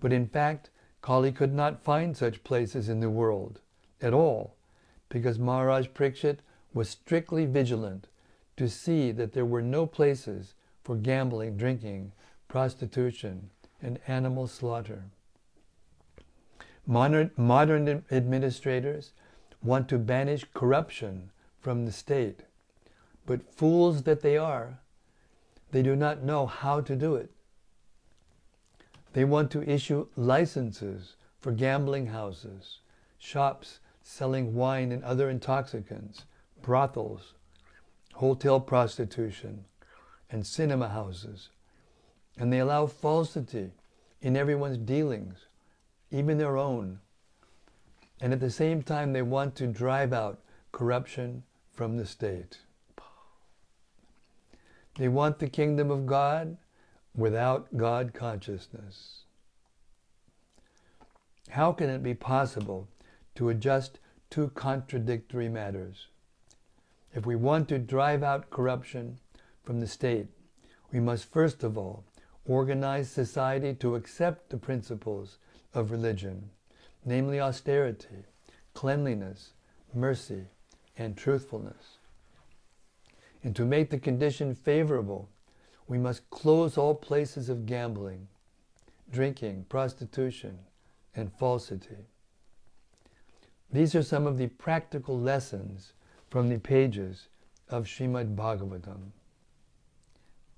but 0.00 0.12
in 0.12 0.28
fact, 0.28 0.70
Kali 1.02 1.32
could 1.32 1.52
not 1.52 1.82
find 1.82 2.16
such 2.16 2.44
places 2.44 2.88
in 2.88 3.00
the 3.00 3.10
world, 3.10 3.60
at 4.00 4.14
all 4.14 4.54
because 5.08 5.38
Maharaj 5.38 5.88
Parikshit 5.88 6.38
was 6.72 6.88
strictly 6.88 7.44
vigilant 7.44 8.08
to 8.56 8.68
see 8.68 9.12
that 9.12 9.34
there 9.34 9.44
were 9.44 9.60
no 9.60 9.84
places 9.84 10.54
for 10.82 10.96
gambling, 10.96 11.56
drinking, 11.56 12.12
prostitution, 12.48 13.50
and 13.82 13.98
animal 14.06 14.46
slaughter. 14.46 15.04
Modern, 16.86 17.30
modern 17.36 18.04
administrators 18.10 19.12
want 19.62 19.88
to 19.88 19.98
banish 19.98 20.46
corruption 20.54 21.30
from 21.60 21.84
the 21.84 21.92
state, 21.92 22.40
but 23.26 23.52
fools 23.54 24.02
that 24.04 24.22
they 24.22 24.36
are, 24.36 24.78
they 25.70 25.82
do 25.82 25.94
not 25.94 26.22
know 26.22 26.46
how 26.46 26.80
to 26.80 26.96
do 26.96 27.14
it. 27.16 27.30
They 29.12 29.24
want 29.24 29.50
to 29.52 29.68
issue 29.68 30.06
licenses 30.16 31.16
for 31.40 31.52
gambling 31.52 32.06
houses, 32.06 32.78
shops 33.18 33.80
selling 34.02 34.54
wine 34.54 34.90
and 34.92 35.04
other 35.04 35.28
intoxicants, 35.30 36.24
brothels, 36.62 37.34
hotel 38.14 38.60
prostitution, 38.60 39.64
and 40.30 40.46
cinema 40.46 40.88
houses. 40.88 41.50
And 42.38 42.52
they 42.52 42.58
allow 42.58 42.86
falsity 42.86 43.70
in 44.20 44.36
everyone's 44.36 44.78
dealings, 44.78 45.46
even 46.10 46.38
their 46.38 46.56
own. 46.56 47.00
And 48.20 48.32
at 48.32 48.40
the 48.40 48.50
same 48.50 48.82
time, 48.82 49.12
they 49.12 49.22
want 49.22 49.54
to 49.56 49.66
drive 49.66 50.12
out 50.12 50.40
corruption 50.70 51.42
from 51.72 51.96
the 51.96 52.06
state. 52.06 52.58
They 54.96 55.08
want 55.08 55.38
the 55.38 55.48
kingdom 55.48 55.90
of 55.90 56.06
God 56.06 56.56
without 57.14 57.76
God 57.76 58.14
consciousness. 58.14 59.24
How 61.50 61.72
can 61.72 61.90
it 61.90 62.02
be 62.02 62.14
possible 62.14 62.88
to 63.34 63.50
adjust 63.50 63.98
two 64.30 64.48
contradictory 64.54 65.48
matters? 65.48 66.06
If 67.14 67.26
we 67.26 67.36
want 67.36 67.68
to 67.68 67.78
drive 67.78 68.22
out 68.22 68.50
corruption 68.50 69.18
from 69.62 69.80
the 69.80 69.86
state, 69.86 70.28
we 70.90 71.00
must 71.00 71.30
first 71.30 71.62
of 71.62 71.76
all 71.76 72.04
organize 72.46 73.10
society 73.10 73.74
to 73.74 73.94
accept 73.94 74.50
the 74.50 74.56
principles 74.56 75.38
of 75.74 75.90
religion, 75.90 76.50
namely 77.04 77.40
austerity, 77.40 78.24
cleanliness, 78.74 79.52
mercy, 79.94 80.44
and 80.96 81.16
truthfulness. 81.16 81.98
And 83.44 83.54
to 83.56 83.64
make 83.64 83.90
the 83.90 83.98
condition 83.98 84.54
favorable, 84.54 85.28
we 85.86 85.98
must 85.98 86.28
close 86.30 86.78
all 86.78 86.94
places 86.94 87.48
of 87.48 87.66
gambling, 87.66 88.28
drinking, 89.10 89.66
prostitution, 89.68 90.58
and 91.14 91.32
falsity. 91.32 92.06
These 93.70 93.94
are 93.94 94.02
some 94.02 94.26
of 94.26 94.38
the 94.38 94.48
practical 94.48 95.18
lessons 95.18 95.92
from 96.30 96.48
the 96.48 96.58
pages 96.58 97.28
of 97.68 97.84
Srimad 97.84 98.36
Bhagavatam. 98.36 99.12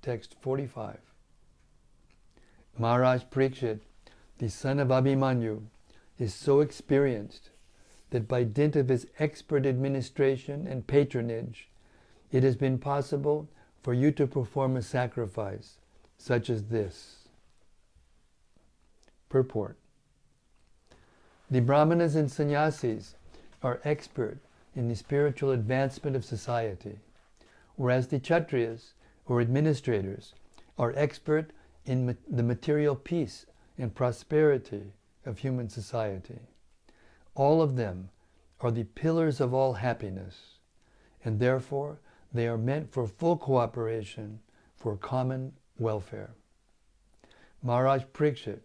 Text 0.03 0.37
45. 0.41 0.99
Maharaj 2.77 3.23
Parikshit, 3.31 3.81
the 4.39 4.51
son 4.51 4.81
of 4.81 4.89
Abhimanyu, 4.89 5.63
is 6.19 6.35
so 6.35 6.61
experienced 6.61 7.51
that 8.11 8.29
by 8.29 8.45
dint 8.45 8.77
of 8.77 8.89
his 8.89 9.07
expert 9.19 9.65
administration 9.65 10.67
and 10.67 10.87
patronage, 10.87 11.69
it 12.31 12.43
has 12.43 12.57
been 12.57 12.79
possible 12.79 13.49
for 13.85 13.93
you 13.93 14.11
to 14.11 14.27
perform 14.27 14.77
a 14.77 14.83
sacrifice 14.83 15.77
such 16.17 16.49
as 16.49 16.65
this. 16.65 17.29
Purport 19.29 19.77
The 21.51 21.61
Brahmanas 21.61 22.17
and 22.17 22.33
sannyasis 22.33 23.15
are 23.63 23.83
expert 23.85 24.39
in 24.75 24.89
the 24.89 24.97
spiritual 24.97 25.51
advancement 25.51 26.17
of 26.17 26.25
society, 26.25 26.99
whereas 27.77 28.09
the 28.09 28.19
Kshatriyas, 28.19 28.95
or 29.27 29.43
administrators, 29.43 30.33
are 30.79 30.95
expert 30.97 31.51
in 31.85 32.07
ma- 32.07 32.13
the 32.27 32.43
material 32.43 32.97
peace 32.97 33.45
and 33.77 33.95
prosperity 33.95 34.95
of 35.27 35.39
human 35.39 35.69
society. 35.69 36.41
All 37.35 37.61
of 37.61 37.77
them 37.77 38.09
are 38.61 38.71
the 38.71 38.85
pillars 38.85 39.41
of 39.43 39.53
all 39.53 39.75
happiness, 39.75 40.55
and 41.23 41.39
therefore 41.39 41.99
they 42.35 42.49
are 42.49 42.59
meant 42.59 42.93
for 42.93 43.07
full 43.07 43.37
cooperation 43.37 44.41
for 44.77 44.97
common 44.97 45.53
welfare. 45.79 46.35
Maharaj 47.63 48.03
Parikshit 48.13 48.61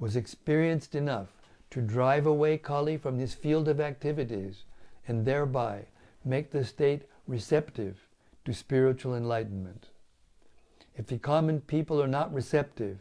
was 0.00 0.16
experienced 0.16 0.94
enough 0.94 1.28
to 1.70 1.80
drive 1.80 2.26
away 2.26 2.56
Kali 2.56 2.96
from 2.96 3.18
his 3.18 3.34
field 3.34 3.68
of 3.68 3.80
activities 3.80 4.64
and 5.06 5.24
thereby 5.24 5.84
make 6.24 6.50
the 6.50 6.64
state 6.64 7.02
receptive 7.26 8.08
to 8.44 8.52
spiritual 8.52 9.14
enlightenment. 9.14 9.88
If 10.96 11.06
the 11.06 11.18
common 11.18 11.60
people 11.60 12.02
are 12.02 12.08
not 12.08 12.32
receptive, 12.32 12.98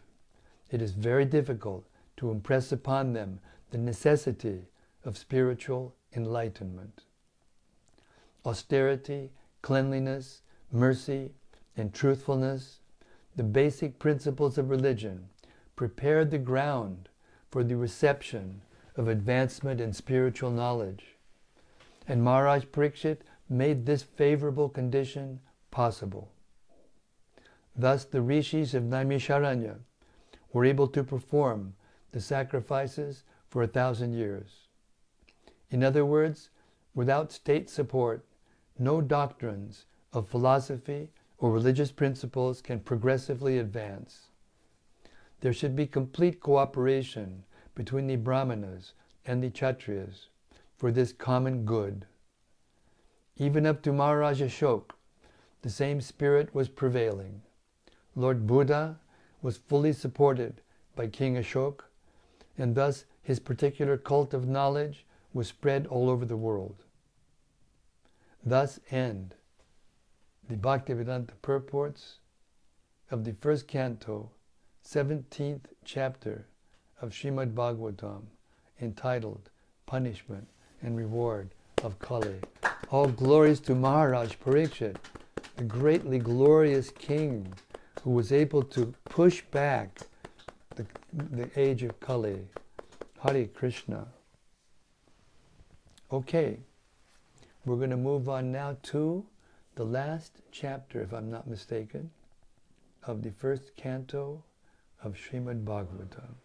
it 0.69 0.81
is 0.81 0.91
very 0.91 1.25
difficult 1.25 1.85
to 2.17 2.31
impress 2.31 2.71
upon 2.71 3.13
them 3.13 3.39
the 3.71 3.77
necessity 3.77 4.67
of 5.05 5.17
spiritual 5.17 5.95
enlightenment. 6.15 7.03
Austerity 8.45 9.31
cleanliness, 9.65 10.43
mercy, 10.71 11.31
and 11.75 11.91
truthfulness, 11.91 12.81
the 13.35 13.41
basic 13.41 13.97
principles 13.97 14.59
of 14.59 14.69
religion, 14.69 15.27
prepared 15.75 16.29
the 16.29 16.37
ground 16.37 17.09
for 17.49 17.63
the 17.63 17.75
reception 17.75 18.61
of 18.95 19.07
advancement 19.07 19.81
in 19.81 19.91
spiritual 19.91 20.51
knowledge. 20.51 21.15
And 22.07 22.21
Maharaj 22.21 22.65
Parikshit 22.65 23.21
made 23.49 23.87
this 23.87 24.03
favorable 24.03 24.69
condition 24.69 25.39
possible. 25.71 26.29
Thus, 27.75 28.05
the 28.05 28.21
rishis 28.21 28.75
of 28.75 28.83
Naimisharanya 28.83 29.79
were 30.53 30.63
able 30.63 30.89
to 30.89 31.03
perform 31.03 31.73
the 32.11 32.21
sacrifices 32.21 33.23
for 33.49 33.63
a 33.63 33.67
thousand 33.67 34.13
years. 34.13 34.67
In 35.71 35.83
other 35.83 36.05
words, 36.05 36.51
without 36.93 37.31
state 37.31 37.67
support, 37.67 38.23
no 38.77 39.01
doctrines 39.01 39.85
of 40.13 40.27
philosophy 40.27 41.09
or 41.37 41.51
religious 41.51 41.91
principles 41.91 42.61
can 42.61 42.79
progressively 42.79 43.57
advance. 43.57 44.27
There 45.41 45.53
should 45.53 45.75
be 45.75 45.87
complete 45.87 46.39
cooperation 46.39 47.43
between 47.75 48.07
the 48.07 48.15
Brahmanas 48.15 48.93
and 49.25 49.43
the 49.43 49.49
Kshatriyas 49.49 50.27
for 50.77 50.91
this 50.91 51.11
common 51.11 51.65
good. 51.65 52.05
Even 53.37 53.65
up 53.65 53.81
to 53.81 53.91
Maharaj 53.91 54.41
Ashok, 54.41 54.91
the 55.61 55.69
same 55.69 55.99
spirit 55.99 56.55
was 56.55 56.69
prevailing. 56.69 57.41
Lord 58.15 58.47
Buddha 58.47 58.99
was 59.41 59.57
fully 59.57 59.91
supported 59.91 60.61
by 60.95 61.07
King 61.07 61.35
Ashok, 61.35 61.81
and 62.57 62.75
thus 62.75 63.05
his 63.21 63.39
particular 63.39 63.97
cult 63.97 64.33
of 64.33 64.47
knowledge 64.47 65.05
was 65.33 65.47
spread 65.47 65.85
all 65.87 66.09
over 66.09 66.25
the 66.25 66.37
world. 66.37 66.84
Thus 68.45 68.79
end 68.91 69.33
the 70.47 70.55
Bhaktivedanta 70.55 71.31
purports 71.41 72.19
of 73.09 73.23
the 73.23 73.33
first 73.33 73.67
canto, 73.67 74.29
17th 74.87 75.65
chapter 75.83 76.45
of 77.01 77.09
Srimad 77.09 77.55
Bhagavatam, 77.55 78.21
entitled 78.79 79.49
Punishment 79.87 80.47
and 80.83 80.95
Reward 80.95 81.49
of 81.83 81.97
Kali. 81.97 82.39
All 82.91 83.07
glories 83.07 83.59
to 83.61 83.73
Maharaj 83.73 84.35
Parikshit, 84.35 84.97
the 85.55 85.63
greatly 85.63 86.19
glorious 86.19 86.91
king 86.91 87.51
who 88.03 88.11
was 88.11 88.31
able 88.31 88.61
to 88.61 88.93
push 89.05 89.41
back 89.49 90.01
the, 90.75 90.85
the 91.11 91.49
age 91.59 91.81
of 91.81 91.99
Kali. 91.99 92.47
Hare 93.23 93.47
Krishna. 93.47 94.05
Okay. 96.11 96.59
We're 97.65 97.77
going 97.77 97.89
to 97.89 97.97
move 97.97 98.29
on 98.29 98.51
now 98.51 98.77
to 98.83 99.25
the 99.73 99.85
last 99.85 100.43
chapter, 100.51 101.01
if 101.01 101.11
I'm 101.11 101.31
not 101.31 101.47
mistaken, 101.47 102.11
of 103.01 103.23
the 103.23 103.31
first 103.31 103.75
canto 103.75 104.43
of 105.03 105.15
Srimad 105.15 105.65
Bhagavatam. 105.65 106.35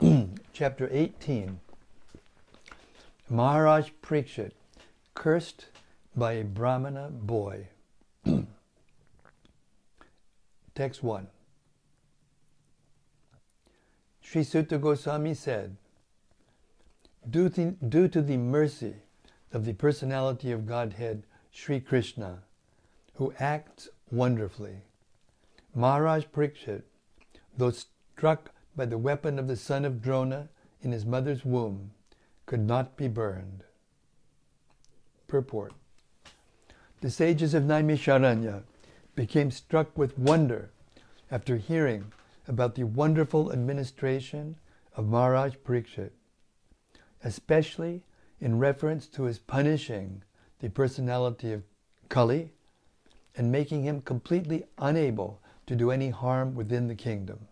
Chapter 0.52 0.90
18 0.92 1.58
Maharaj 3.30 3.88
Parikshit, 4.02 4.52
cursed 5.14 5.68
by 6.14 6.32
a 6.32 6.44
Brahmana 6.44 7.08
boy. 7.10 7.68
Text 10.74 11.02
1 11.02 11.28
Sri 14.28 14.42
Suta 14.42 14.76
Goswami 14.76 15.34
said, 15.34 15.76
due 17.30 17.48
to, 17.50 17.70
due 17.88 18.08
to 18.08 18.20
the 18.20 18.36
mercy 18.36 18.96
of 19.52 19.64
the 19.64 19.72
personality 19.72 20.50
of 20.50 20.66
Godhead, 20.66 21.22
Sri 21.52 21.78
Krishna, 21.78 22.42
who 23.14 23.32
acts 23.38 23.88
wonderfully, 24.10 24.78
Maharaj 25.76 26.24
Parikshit, 26.32 26.82
though 27.56 27.70
struck 27.70 28.50
by 28.74 28.84
the 28.84 28.98
weapon 28.98 29.38
of 29.38 29.46
the 29.46 29.54
son 29.54 29.84
of 29.84 30.02
Drona 30.02 30.48
in 30.82 30.90
his 30.90 31.06
mother's 31.06 31.44
womb, 31.44 31.92
could 32.46 32.66
not 32.66 32.96
be 32.96 33.06
burned. 33.06 33.62
Purport 35.28 35.72
The 37.00 37.10
sages 37.10 37.54
of 37.54 37.62
Naimisharanya 37.62 38.64
became 39.14 39.52
struck 39.52 39.96
with 39.96 40.18
wonder 40.18 40.70
after 41.30 41.58
hearing 41.58 42.12
about 42.48 42.74
the 42.74 42.84
wonderful 42.84 43.52
administration 43.52 44.56
of 44.94 45.08
Maharaj 45.08 45.54
Parikshit, 45.64 46.10
especially 47.22 48.02
in 48.40 48.58
reference 48.58 49.06
to 49.08 49.24
his 49.24 49.38
punishing 49.38 50.22
the 50.60 50.70
personality 50.70 51.52
of 51.52 51.62
Kali 52.08 52.52
and 53.36 53.52
making 53.52 53.82
him 53.82 54.00
completely 54.00 54.64
unable 54.78 55.40
to 55.66 55.74
do 55.74 55.90
any 55.90 56.10
harm 56.10 56.54
within 56.54 56.86
the 56.88 56.94
kingdom. 56.94 57.48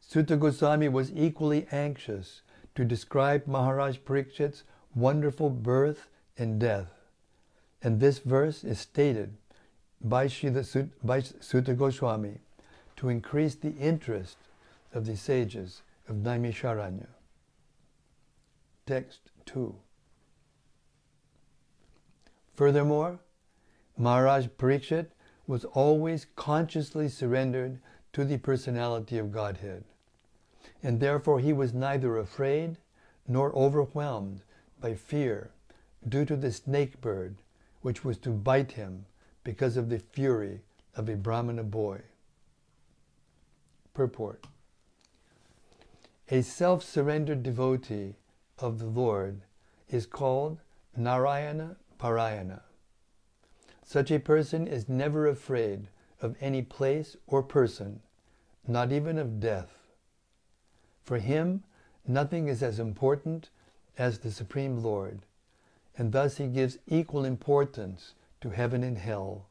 Suta 0.00 0.36
Goswami 0.36 0.88
was 0.88 1.12
equally 1.14 1.66
anxious 1.70 2.42
to 2.74 2.84
describe 2.84 3.46
Maharaj 3.46 3.98
Parikshit's 3.98 4.62
wonderful 4.94 5.50
birth 5.50 6.08
and 6.38 6.58
death, 6.58 6.92
and 7.82 8.00
this 8.00 8.20
verse 8.20 8.64
is 8.64 8.78
stated 8.78 9.36
by, 10.00 10.26
Srila, 10.26 10.88
by 11.02 11.20
Suta 11.20 11.74
Goswami 11.74 12.38
to 12.98 13.08
increase 13.08 13.54
the 13.54 13.76
interest 13.76 14.36
of 14.92 15.06
the 15.06 15.16
sages 15.16 15.82
of 16.08 16.16
Naimisharanya. 16.16 17.06
Text 18.86 19.20
2. 19.46 19.72
Furthermore, 22.54 23.20
Maharaj 23.96 24.48
Parikshit 24.58 25.12
was 25.46 25.64
always 25.64 26.26
consciously 26.34 27.08
surrendered 27.08 27.78
to 28.14 28.24
the 28.24 28.36
personality 28.36 29.16
of 29.16 29.30
Godhead, 29.30 29.84
and 30.82 30.98
therefore 30.98 31.38
he 31.38 31.52
was 31.52 31.72
neither 31.72 32.16
afraid 32.16 32.78
nor 33.28 33.54
overwhelmed 33.54 34.42
by 34.80 34.94
fear 34.94 35.50
due 36.08 36.24
to 36.24 36.34
the 36.34 36.50
snake 36.50 37.00
bird 37.00 37.36
which 37.80 38.04
was 38.04 38.18
to 38.18 38.30
bite 38.30 38.72
him 38.72 39.06
because 39.44 39.76
of 39.76 39.88
the 39.88 40.00
fury 40.00 40.62
of 40.96 41.08
a 41.08 41.14
Brahmana 41.14 41.62
boy. 41.62 42.00
Purport 43.98 44.46
A 46.28 46.40
self 46.42 46.84
surrendered 46.84 47.42
devotee 47.42 48.14
of 48.60 48.78
the 48.78 48.86
Lord 48.86 49.40
is 49.88 50.06
called 50.06 50.60
Narayana 50.96 51.74
Parayana. 51.98 52.60
Such 53.84 54.12
a 54.12 54.20
person 54.20 54.68
is 54.68 54.88
never 54.88 55.26
afraid 55.26 55.88
of 56.22 56.36
any 56.40 56.62
place 56.62 57.16
or 57.26 57.42
person, 57.42 57.98
not 58.68 58.92
even 58.92 59.18
of 59.18 59.40
death. 59.40 59.88
For 61.02 61.18
him, 61.18 61.64
nothing 62.06 62.46
is 62.46 62.62
as 62.62 62.78
important 62.78 63.50
as 63.98 64.20
the 64.20 64.30
Supreme 64.30 64.80
Lord, 64.80 65.26
and 65.96 66.12
thus 66.12 66.36
he 66.36 66.46
gives 66.46 66.78
equal 66.86 67.24
importance 67.24 68.14
to 68.42 68.50
heaven 68.50 68.84
and 68.84 68.98
hell. 68.98 69.48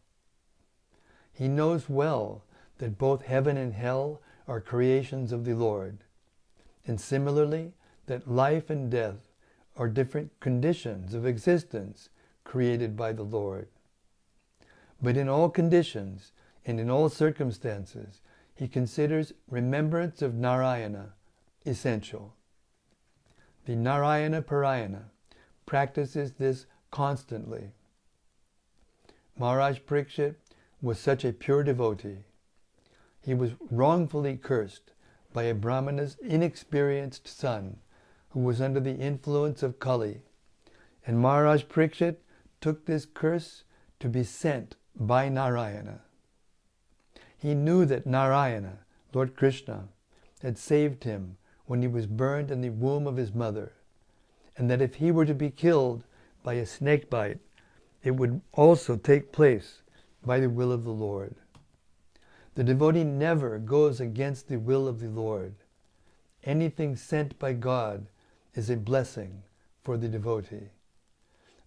He 1.33 1.49
knows 1.49 1.89
well 1.89 2.43
that 2.77 2.97
both 2.97 3.23
heaven 3.23 3.57
and 3.57 3.73
hell 3.73 4.21
are 4.47 4.61
creations 4.61 5.31
of 5.31 5.45
the 5.45 5.53
Lord, 5.53 5.99
and 6.85 6.99
similarly 6.99 7.73
that 8.05 8.31
life 8.31 8.69
and 8.69 8.89
death 8.89 9.29
are 9.75 9.87
different 9.87 10.31
conditions 10.39 11.13
of 11.13 11.25
existence 11.25 12.09
created 12.43 12.95
by 12.95 13.11
the 13.11 13.23
Lord. 13.23 13.67
But 15.01 15.17
in 15.17 15.29
all 15.29 15.49
conditions 15.49 16.31
and 16.65 16.79
in 16.79 16.89
all 16.89 17.09
circumstances, 17.09 18.21
he 18.55 18.67
considers 18.67 19.33
remembrance 19.49 20.21
of 20.21 20.33
Narayana 20.33 21.13
essential. 21.65 22.33
The 23.65 23.75
Narayana 23.75 24.41
Parayana 24.41 25.03
practices 25.65 26.33
this 26.33 26.65
constantly. 26.89 27.71
Maharaj 29.37 29.79
Parikshit 29.85 30.35
was 30.81 30.97
such 30.97 31.25
a 31.25 31.33
pure 31.33 31.63
devotee. 31.63 32.23
He 33.27 33.33
was 33.33 33.51
wrongfully 33.69 34.37
cursed 34.37 34.93
by 35.33 35.43
a 35.43 35.53
Brahmana's 35.53 36.15
inexperienced 36.21 37.27
son 37.27 37.79
who 38.29 38.39
was 38.39 38.61
under 38.61 38.79
the 38.79 38.95
influence 38.95 39.61
of 39.61 39.79
Kali. 39.79 40.21
And 41.05 41.19
Maharaj 41.19 41.63
Parikshit 41.65 42.21
took 42.61 42.85
this 42.85 43.05
curse 43.05 43.65
to 43.99 44.07
be 44.07 44.23
sent 44.23 44.77
by 44.95 45.27
Narayana. 45.27 46.03
He 47.37 47.53
knew 47.53 47.83
that 47.83 48.05
Narayana, 48.05 48.85
Lord 49.13 49.35
Krishna, 49.35 49.89
had 50.41 50.57
saved 50.57 51.03
him 51.03 51.35
when 51.65 51.81
he 51.81 51.89
was 51.89 52.07
burned 52.07 52.49
in 52.49 52.61
the 52.61 52.69
womb 52.69 53.05
of 53.07 53.17
his 53.17 53.33
mother, 53.33 53.73
and 54.55 54.71
that 54.71 54.81
if 54.81 54.95
he 54.95 55.11
were 55.11 55.25
to 55.25 55.35
be 55.35 55.49
killed 55.49 56.05
by 56.43 56.53
a 56.53 56.65
snake 56.65 57.09
bite, 57.09 57.39
it 58.03 58.11
would 58.11 58.39
also 58.53 58.95
take 58.95 59.33
place 59.33 59.81
by 60.25 60.39
the 60.39 60.49
will 60.49 60.71
of 60.71 60.85
the 60.85 60.91
Lord. 60.91 61.35
The 62.57 62.63
devotee 62.63 63.03
never 63.03 63.59
goes 63.59 63.99
against 63.99 64.47
the 64.47 64.57
will 64.57 64.87
of 64.87 64.99
the 64.99 65.09
Lord. 65.09 65.53
Anything 66.43 66.95
sent 66.95 67.37
by 67.37 67.53
God 67.53 68.07
is 68.55 68.71
a 68.71 68.75
blessing 68.75 69.43
for 69.83 69.95
the 69.95 70.07
devotee. 70.07 70.71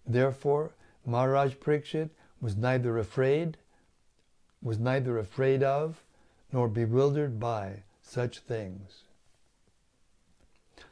Therefore, 0.05 0.73
Maharaj 1.05 1.55
Parikshit 1.55 2.09
was 2.41 2.57
neither 2.57 2.97
afraid, 2.97 3.57
was 4.61 4.79
neither 4.79 5.17
afraid 5.17 5.63
of, 5.63 6.03
nor 6.51 6.67
bewildered 6.67 7.39
by 7.39 7.83
such 8.01 8.39
things. 8.39 9.03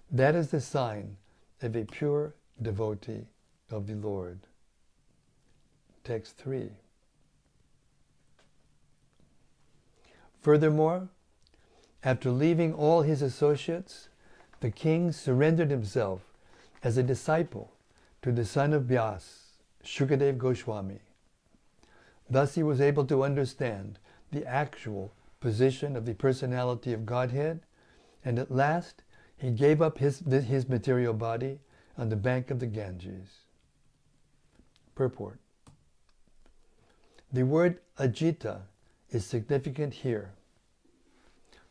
That 0.09 0.33
is 0.33 0.51
the 0.51 0.61
sign 0.61 1.17
of 1.61 1.75
a 1.75 1.83
pure 1.83 2.35
devotee 2.61 3.27
of 3.69 3.85
the 3.85 3.95
Lord. 3.95 4.39
Text 6.05 6.37
3. 6.37 6.69
Furthermore, 10.41 11.09
after 12.03 12.31
leaving 12.31 12.73
all 12.73 13.01
his 13.01 13.21
associates, 13.21 14.09
the 14.61 14.71
king 14.71 15.11
surrendered 15.11 15.69
himself 15.69 16.21
as 16.83 16.97
a 16.97 17.03
disciple 17.03 17.73
to 18.21 18.31
the 18.31 18.45
son 18.45 18.73
of 18.73 18.83
Vyas, 18.83 19.57
Shukadev 19.83 20.37
Goswami. 20.37 20.99
Thus 22.29 22.55
he 22.55 22.63
was 22.63 22.79
able 22.79 23.05
to 23.05 23.23
understand 23.23 23.99
the 24.31 24.45
actual 24.45 25.11
position 25.39 25.95
of 25.95 26.05
the 26.05 26.13
personality 26.13 26.93
of 26.93 27.05
Godhead, 27.05 27.61
and 28.23 28.37
at 28.37 28.51
last 28.51 29.03
he 29.37 29.51
gave 29.51 29.81
up 29.81 29.97
his, 29.97 30.19
his 30.19 30.67
material 30.69 31.13
body 31.13 31.59
on 31.97 32.09
the 32.09 32.15
bank 32.15 32.51
of 32.51 32.59
the 32.59 32.67
Ganges. 32.67 33.39
Purport 34.95 35.39
The 37.31 37.43
word 37.43 37.79
Ajita 37.97 38.61
is 39.11 39.25
significant 39.25 39.93
here. 39.93 40.33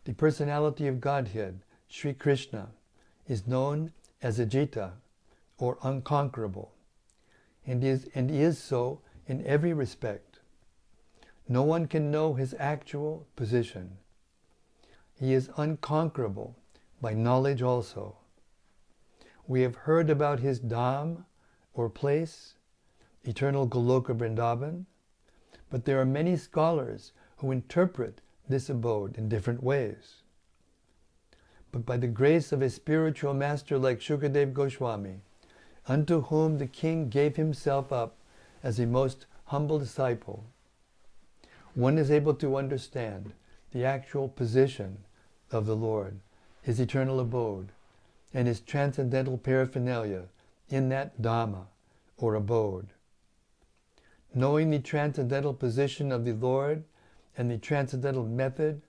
The 0.04 0.14
personality 0.14 0.86
of 0.86 1.00
Godhead, 1.00 1.60
Sri 1.88 2.12
Krishna, 2.14 2.70
is 3.26 3.46
known 3.46 3.92
as 4.22 4.38
Ajita 4.38 4.92
or 5.58 5.78
unconquerable, 5.82 6.72
and 7.66 7.84
is, 7.84 8.08
and 8.14 8.30
is 8.30 8.58
so 8.58 9.00
in 9.26 9.44
every 9.46 9.72
respect. 9.72 10.40
No 11.48 11.62
one 11.62 11.86
can 11.86 12.10
know 12.10 12.34
his 12.34 12.54
actual 12.58 13.26
position. 13.36 13.98
He 15.14 15.32
is 15.32 15.50
unconquerable 15.56 16.56
by 17.00 17.14
knowledge 17.14 17.62
also. 17.62 18.16
We 19.46 19.62
have 19.62 19.74
heard 19.74 20.10
about 20.10 20.40
his 20.40 20.60
dham 20.60 21.24
or 21.74 21.88
place, 21.88 22.54
eternal 23.24 23.68
Goloka 23.68 24.16
Vrindavan, 24.16 24.84
but 25.70 25.84
there 25.84 26.00
are 26.00 26.06
many 26.06 26.36
scholars 26.36 27.12
who 27.38 27.50
interpret 27.50 28.20
this 28.48 28.68
abode 28.68 29.16
in 29.16 29.28
different 29.28 29.62
ways. 29.62 30.22
But 31.70 31.84
by 31.84 31.96
the 31.96 32.06
grace 32.06 32.52
of 32.52 32.62
a 32.62 32.70
spiritual 32.70 33.34
master 33.34 33.78
like 33.78 34.00
Shukadev 34.00 34.52
Goswami, 34.52 35.20
unto 35.86 36.22
whom 36.22 36.58
the 36.58 36.66
king 36.66 37.08
gave 37.08 37.36
himself 37.36 37.92
up 37.92 38.16
as 38.62 38.78
a 38.78 38.86
most 38.86 39.26
humble 39.46 39.78
disciple, 39.78 40.44
one 41.74 41.98
is 41.98 42.10
able 42.10 42.34
to 42.34 42.56
understand 42.56 43.32
the 43.72 43.84
actual 43.84 44.28
position 44.28 44.98
of 45.52 45.66
the 45.66 45.76
Lord, 45.76 46.18
his 46.62 46.80
eternal 46.80 47.20
abode, 47.20 47.68
and 48.34 48.48
his 48.48 48.60
transcendental 48.60 49.38
paraphernalia 49.38 50.24
in 50.68 50.88
that 50.88 51.20
Dhama 51.20 51.66
or 52.16 52.34
abode. 52.34 52.88
Knowing 54.34 54.70
the 54.70 54.78
transcendental 54.78 55.54
position 55.54 56.12
of 56.12 56.24
the 56.24 56.32
Lord 56.32 56.84
and 57.38 57.48
the 57.48 57.56
transcendental 57.56 58.26
method 58.26 58.82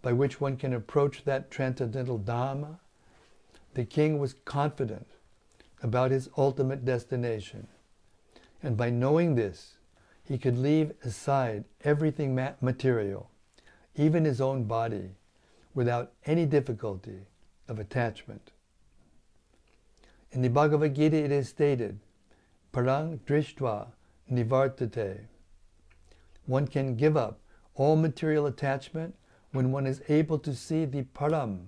by 0.00 0.12
which 0.12 0.40
one 0.40 0.56
can 0.56 0.72
approach 0.72 1.24
that 1.24 1.50
transcendental 1.50 2.18
dhama, 2.20 2.78
the 3.74 3.84
king 3.84 4.18
was 4.18 4.36
confident 4.44 5.08
about 5.82 6.12
his 6.12 6.30
ultimate 6.38 6.84
destination. 6.84 7.66
And 8.62 8.76
by 8.76 8.90
knowing 8.90 9.34
this, 9.34 9.76
he 10.22 10.38
could 10.38 10.56
leave 10.56 10.92
aside 11.04 11.64
everything 11.84 12.34
material, 12.60 13.28
even 13.96 14.24
his 14.24 14.40
own 14.40 14.64
body, 14.64 15.10
without 15.74 16.12
any 16.24 16.46
difficulty 16.46 17.26
of 17.68 17.78
attachment. 17.78 18.52
In 20.30 20.42
the 20.42 20.48
Bhagavad 20.48 20.94
Gita 20.94 21.16
it 21.16 21.32
is 21.32 21.48
stated, 21.48 21.98
Parang 22.72 23.18
Drishtva 23.26 23.88
Nivartate. 24.30 25.26
One 26.46 26.66
can 26.68 26.94
give 26.94 27.16
up 27.16 27.40
all 27.76 27.96
material 27.96 28.46
attachment 28.46 29.14
when 29.52 29.72
one 29.72 29.86
is 29.86 30.02
able 30.08 30.38
to 30.40 30.54
see 30.54 30.84
the 30.84 31.02
Param, 31.14 31.66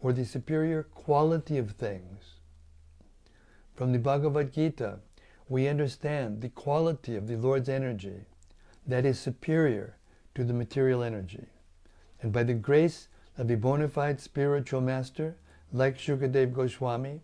or 0.00 0.12
the 0.12 0.24
superior 0.24 0.84
quality 0.84 1.58
of 1.58 1.72
things. 1.72 2.36
From 3.74 3.92
the 3.92 3.98
Bhagavad 3.98 4.52
Gita, 4.52 5.00
we 5.48 5.66
understand 5.66 6.40
the 6.40 6.48
quality 6.48 7.16
of 7.16 7.26
the 7.26 7.36
Lord's 7.36 7.68
energy 7.68 8.26
that 8.86 9.04
is 9.04 9.18
superior 9.18 9.96
to 10.34 10.44
the 10.44 10.52
material 10.52 11.02
energy. 11.02 11.46
And 12.22 12.32
by 12.32 12.44
the 12.44 12.54
grace 12.54 13.08
of 13.36 13.50
a 13.50 13.56
bona 13.56 13.88
fide 13.88 14.20
spiritual 14.20 14.80
master 14.80 15.36
like 15.72 15.98
Shukadev 15.98 16.52
Goswami, 16.52 17.20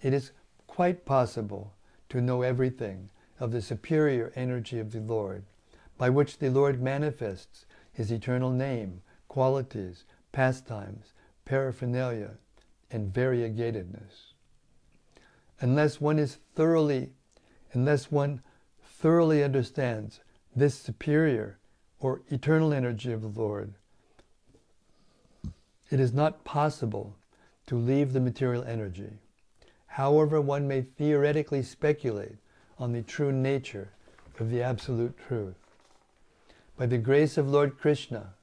it 0.00 0.12
is 0.12 0.32
quite 0.66 1.04
possible 1.04 1.72
to 2.08 2.20
know 2.20 2.42
everything 2.42 3.10
of 3.40 3.52
the 3.52 3.62
superior 3.62 4.32
energy 4.36 4.78
of 4.78 4.92
the 4.92 5.00
Lord, 5.00 5.44
by 6.02 6.10
which 6.10 6.38
the 6.38 6.50
Lord 6.50 6.82
manifests 6.82 7.64
his 7.92 8.10
eternal 8.10 8.50
name, 8.50 9.02
qualities, 9.28 10.02
pastimes, 10.32 11.12
paraphernalia, 11.44 12.32
and 12.90 13.14
variegatedness. 13.14 14.32
Unless 15.60 16.00
one 16.00 16.18
is 16.18 16.38
thoroughly, 16.56 17.10
unless 17.72 18.10
one 18.10 18.42
thoroughly 18.84 19.44
understands 19.44 20.18
this 20.56 20.74
superior 20.74 21.60
or 22.00 22.22
eternal 22.30 22.72
energy 22.72 23.12
of 23.12 23.22
the 23.22 23.40
Lord, 23.40 23.74
it 25.88 26.00
is 26.00 26.12
not 26.12 26.42
possible 26.42 27.14
to 27.68 27.76
leave 27.76 28.12
the 28.12 28.18
material 28.18 28.64
energy. 28.64 29.20
However, 29.86 30.40
one 30.40 30.66
may 30.66 30.82
theoretically 30.82 31.62
speculate 31.62 32.38
on 32.76 32.90
the 32.90 33.02
true 33.02 33.30
nature 33.30 33.92
of 34.40 34.50
the 34.50 34.64
absolute 34.64 35.16
truth. 35.28 35.61
By 36.76 36.86
the 36.86 36.98
grace 36.98 37.36
of 37.36 37.50
Lord 37.50 37.78
Krishna, 37.78 38.34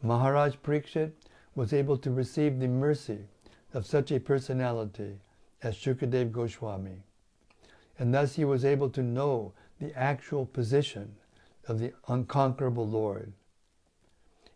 Maharaj 0.00 0.56
Parikshit 0.62 1.12
was 1.54 1.72
able 1.72 1.98
to 1.98 2.10
receive 2.10 2.58
the 2.58 2.68
mercy 2.68 3.26
of 3.72 3.84
such 3.84 4.12
a 4.12 4.20
personality 4.20 5.18
as 5.62 5.74
Shukadev 5.74 6.30
Goswami. 6.30 7.02
And 7.98 8.14
thus 8.14 8.36
he 8.36 8.44
was 8.44 8.64
able 8.64 8.90
to 8.90 9.02
know 9.02 9.52
the 9.80 9.92
actual 9.98 10.46
position 10.46 11.16
of 11.66 11.80
the 11.80 11.92
unconquerable 12.06 12.86
Lord. 12.86 13.32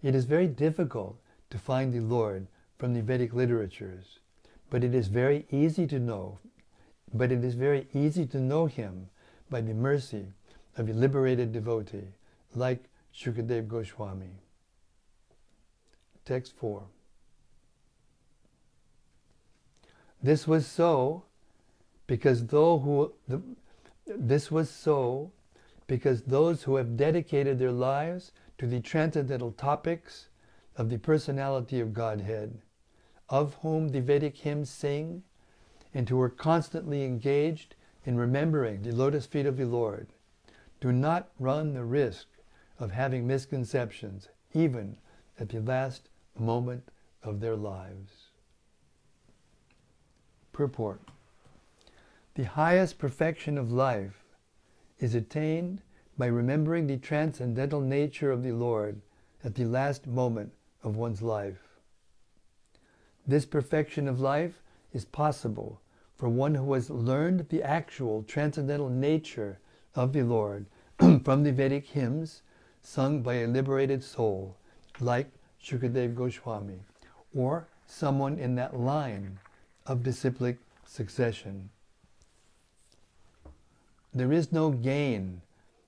It 0.02 0.14
is 0.14 0.24
very 0.24 0.46
difficult 0.46 1.18
to 1.50 1.58
find 1.58 1.92
the 1.92 2.00
Lord 2.00 2.46
from 2.78 2.94
the 2.94 3.02
Vedic 3.02 3.34
literatures, 3.34 4.20
but 4.70 4.84
it 4.84 4.94
is 4.94 5.08
very 5.08 5.46
easy 5.50 5.86
to 5.88 5.98
know, 5.98 6.38
but 7.12 7.32
it 7.32 7.42
is 7.42 7.54
very 7.54 7.88
easy 7.92 8.26
to 8.26 8.38
know 8.38 8.66
him 8.66 9.08
by 9.50 9.60
the 9.60 9.74
mercy 9.74 10.26
of 10.76 10.88
a 10.88 10.92
liberated 10.92 11.52
devotee 11.52 12.12
like 12.54 12.87
Shukadev 13.18 13.66
Goswami. 13.66 14.30
Text 16.24 16.54
4. 16.56 16.84
This 20.22 20.46
was 20.46 20.66
so 20.66 21.24
because 22.06 22.46
though 22.46 22.78
who 22.78 23.12
the, 23.26 23.42
this 24.06 24.50
was 24.50 24.70
so 24.70 25.32
because 25.88 26.22
those 26.22 26.62
who 26.62 26.76
have 26.76 26.96
dedicated 26.96 27.58
their 27.58 27.72
lives 27.72 28.30
to 28.58 28.66
the 28.66 28.80
transcendental 28.80 29.50
topics 29.50 30.28
of 30.76 30.88
the 30.88 30.98
personality 30.98 31.80
of 31.80 31.94
Godhead, 31.94 32.60
of 33.28 33.54
whom 33.62 33.88
the 33.88 34.00
Vedic 34.00 34.36
hymns 34.36 34.70
sing, 34.70 35.24
and 35.92 36.08
who 36.08 36.20
are 36.20 36.28
constantly 36.28 37.04
engaged 37.04 37.74
in 38.04 38.16
remembering 38.16 38.82
the 38.82 38.92
lotus 38.92 39.26
feet 39.26 39.46
of 39.46 39.56
the 39.56 39.66
Lord, 39.66 40.08
do 40.80 40.92
not 40.92 41.30
run 41.38 41.72
the 41.72 41.84
risk 41.84 42.28
of 42.78 42.92
having 42.92 43.26
misconceptions, 43.26 44.28
even 44.52 44.96
at 45.38 45.48
the 45.48 45.60
last 45.60 46.08
moment 46.38 46.88
of 47.22 47.40
their 47.40 47.56
lives. 47.56 48.28
Purport 50.52 51.00
The 52.34 52.44
highest 52.44 52.98
perfection 52.98 53.58
of 53.58 53.72
life 53.72 54.24
is 54.98 55.14
attained 55.14 55.82
by 56.16 56.26
remembering 56.26 56.86
the 56.86 56.96
transcendental 56.96 57.80
nature 57.80 58.30
of 58.30 58.42
the 58.42 58.52
Lord 58.52 59.00
at 59.44 59.54
the 59.54 59.64
last 59.64 60.06
moment 60.06 60.52
of 60.82 60.96
one's 60.96 61.22
life. 61.22 61.80
This 63.26 63.46
perfection 63.46 64.08
of 64.08 64.20
life 64.20 64.62
is 64.92 65.04
possible 65.04 65.80
for 66.16 66.28
one 66.28 66.56
who 66.56 66.72
has 66.72 66.90
learned 66.90 67.48
the 67.48 67.62
actual 67.62 68.24
transcendental 68.24 68.88
nature 68.88 69.60
of 69.94 70.12
the 70.12 70.22
Lord 70.22 70.66
from 70.98 71.44
the 71.44 71.52
Vedic 71.52 71.86
hymns 71.86 72.42
sung 72.82 73.22
by 73.22 73.34
a 73.34 73.46
liberated 73.46 74.02
soul 74.02 74.56
like 75.00 75.30
Shukadev 75.62 76.14
Goswami 76.14 76.80
or 77.34 77.68
someone 77.86 78.38
in 78.38 78.54
that 78.56 78.78
line 78.78 79.38
of 79.86 80.02
disciplic 80.02 80.58
succession. 80.84 81.70
There 84.14 84.32
is 84.32 84.52
no 84.52 84.70
gain 84.70 85.42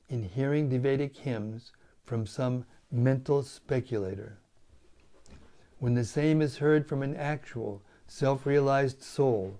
in 0.09 0.25
hearing 0.25 0.69
the 0.69 0.79
Vedic 0.79 1.17
hymns 1.17 1.73
from 2.05 2.27
some 2.27 2.65
mental 2.91 3.43
speculator. 3.43 4.39
When 5.79 5.95
the 5.95 6.05
same 6.05 6.43
is 6.43 6.59
heard 6.59 6.87
from 6.87 7.03
an 7.03 7.17
actual, 7.17 7.83
self 8.07 8.45
realized 8.45 9.03
soul 9.03 9.59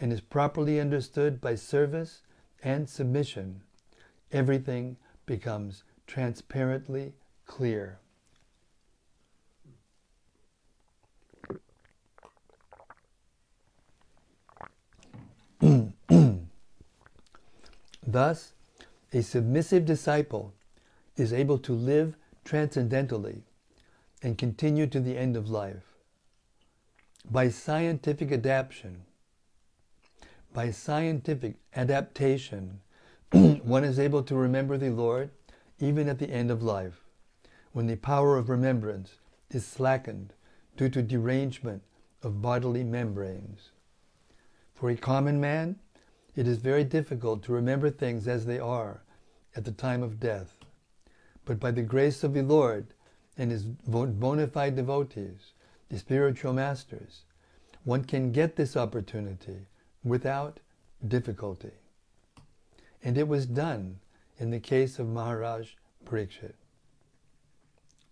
and 0.00 0.12
is 0.12 0.20
properly 0.20 0.80
understood 0.80 1.40
by 1.40 1.54
service 1.54 2.22
and 2.62 2.88
submission, 2.88 3.62
everything 4.30 4.96
becomes 5.26 5.84
transparently 6.12 7.14
clear. 7.46 7.98
Thus, 18.06 18.52
a 19.10 19.22
submissive 19.22 19.86
disciple 19.86 20.52
is 21.16 21.32
able 21.32 21.56
to 21.60 21.72
live 21.72 22.16
transcendentally 22.44 23.44
and 24.22 24.36
continue 24.36 24.86
to 24.88 25.00
the 25.00 25.16
end 25.16 25.34
of 25.34 25.48
life. 25.48 25.94
By 27.30 27.48
scientific 27.48 28.30
adaptation, 28.30 29.04
by 30.52 30.72
scientific 30.72 31.54
adaptation, 31.74 32.80
one 33.32 33.84
is 33.84 33.98
able 33.98 34.22
to 34.24 34.34
remember 34.34 34.76
the 34.76 34.90
Lord 34.90 35.30
even 35.82 36.08
at 36.08 36.20
the 36.20 36.30
end 36.30 36.48
of 36.48 36.62
life, 36.62 37.00
when 37.72 37.88
the 37.88 37.96
power 37.96 38.38
of 38.38 38.48
remembrance 38.48 39.16
is 39.50 39.66
slackened 39.66 40.32
due 40.76 40.88
to 40.88 41.02
derangement 41.02 41.82
of 42.22 42.40
bodily 42.40 42.84
membranes. 42.84 43.72
For 44.74 44.90
a 44.90 44.96
common 44.96 45.40
man, 45.40 45.80
it 46.36 46.46
is 46.46 46.58
very 46.58 46.84
difficult 46.84 47.42
to 47.42 47.52
remember 47.52 47.90
things 47.90 48.28
as 48.28 48.46
they 48.46 48.60
are 48.60 49.02
at 49.56 49.64
the 49.64 49.72
time 49.72 50.04
of 50.04 50.20
death. 50.20 50.56
But 51.44 51.58
by 51.58 51.72
the 51.72 51.82
grace 51.82 52.22
of 52.22 52.32
the 52.32 52.42
Lord 52.42 52.94
and 53.36 53.50
his 53.50 53.64
bona 53.64 54.46
fide 54.46 54.76
devotees, 54.76 55.52
the 55.88 55.98
spiritual 55.98 56.52
masters, 56.52 57.24
one 57.82 58.04
can 58.04 58.30
get 58.30 58.54
this 58.54 58.76
opportunity 58.76 59.66
without 60.04 60.60
difficulty. 61.06 61.72
And 63.02 63.18
it 63.18 63.26
was 63.26 63.46
done 63.46 63.98
in 64.42 64.50
the 64.50 64.58
case 64.58 64.98
of 64.98 65.06
Maharaj 65.08 65.68
Parikshit. 66.04 66.54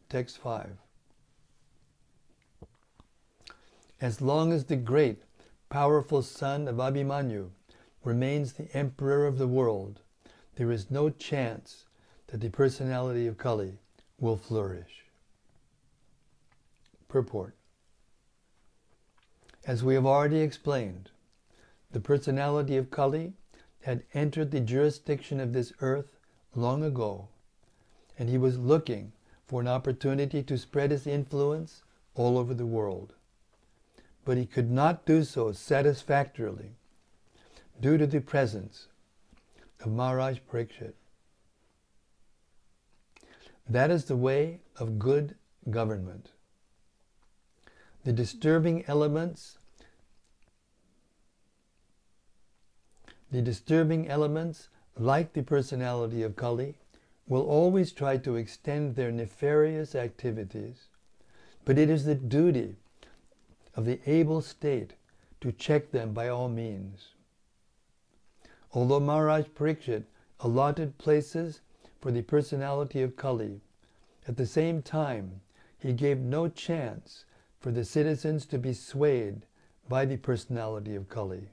Text 0.09 0.39
5. 0.39 0.77
As 4.01 4.21
long 4.21 4.53
as 4.53 4.67
the 4.67 4.77
great, 4.77 5.23
powerful 5.71 6.23
son 6.23 6.69
of 6.69 6.77
Abhimanyu 6.77 7.51
remains 8.05 8.53
the 8.53 8.73
emperor 8.77 9.27
of 9.27 9.39
the 9.39 9.49
world, 9.49 10.03
there 10.55 10.71
is 10.71 10.89
no 10.89 11.11
chance 11.11 11.87
that 12.29 12.41
the 12.41 12.49
personality 12.49 13.27
of 13.27 13.37
Kali 13.37 13.81
will 14.21 14.37
flourish. 14.37 15.07
Purport 17.09 17.57
As 19.67 19.83
we 19.83 19.95
have 19.95 20.07
already 20.07 20.43
explained, 20.43 21.11
the 21.91 21.99
personality 21.99 22.77
of 22.77 22.93
Kali 22.93 23.33
had 23.81 24.05
entered 24.15 24.53
the 24.53 24.61
jurisdiction 24.61 25.41
of 25.41 25.53
this 25.53 25.73
earth 25.81 26.19
long 26.55 26.83
ago, 26.83 27.29
and 28.19 28.29
he 28.29 28.39
was 28.39 28.59
looking 28.59 29.13
for 29.47 29.61
an 29.61 29.69
opportunity 29.69 30.43
to 30.43 30.59
spread 30.59 30.91
his 30.91 31.07
influence 31.07 31.83
all 32.15 32.39
over 32.39 32.55
the 32.55 32.67
world. 32.67 33.15
But 34.25 34.37
he 34.37 34.47
could 34.47 34.71
not 34.71 35.07
do 35.07 35.25
so 35.25 35.53
satisfactorily 35.53 36.73
due 37.81 37.97
to 37.97 38.07
the 38.07 38.21
presence 38.21 38.89
of 39.81 39.93
Maharaj 39.93 40.39
Parikshit. 40.51 40.95
That 43.69 43.91
is 43.91 44.05
the 44.05 44.17
way 44.17 44.61
of 44.77 44.99
good 44.99 45.37
government. 45.71 46.31
The 48.05 48.13
disturbing 48.13 48.85
elements 48.87 49.59
the 53.31 53.43
disturbing 53.43 54.09
elements, 54.09 54.69
like 54.99 55.33
the 55.33 55.43
personality 55.43 56.23
of 56.23 56.37
Kali, 56.37 56.75
will 57.27 57.43
always 57.43 57.93
try 57.93 58.17
to 58.17 58.37
extend 58.37 58.97
their 58.97 59.13
nefarious 59.13 59.95
activities, 59.95 60.89
but 61.65 61.79
it 61.79 61.89
is 61.89 62.05
the 62.05 62.15
duty 62.15 62.75
of 63.77 63.85
the 63.85 64.01
able 64.05 64.41
state 64.41 64.95
to 65.41 65.53
check 65.53 65.91
them 65.91 66.13
by 66.13 66.29
all 66.29 66.49
means. 66.49 67.09
Although 68.73 69.01
Maharaj 69.01 69.47
Parikshit 69.55 70.05
allotted 70.41 70.99
places 70.99 71.61
for 72.01 72.11
the 72.11 72.23
personality 72.23 73.03
of 73.03 73.17
Kali, 73.17 73.61
at 74.27 74.37
the 74.37 74.47
same 74.47 74.83
time 74.83 75.41
he 75.79 75.93
gave 75.93 76.19
no 76.19 76.49
chance 76.49 77.25
for 77.61 77.71
the 77.71 77.85
citizens 77.85 78.47
to 78.47 78.59
be 78.59 78.73
swayed 78.73 79.47
by 79.89 80.05
the 80.05 80.17
personality 80.17 80.95
of 80.95 81.09
Kali. 81.09 81.49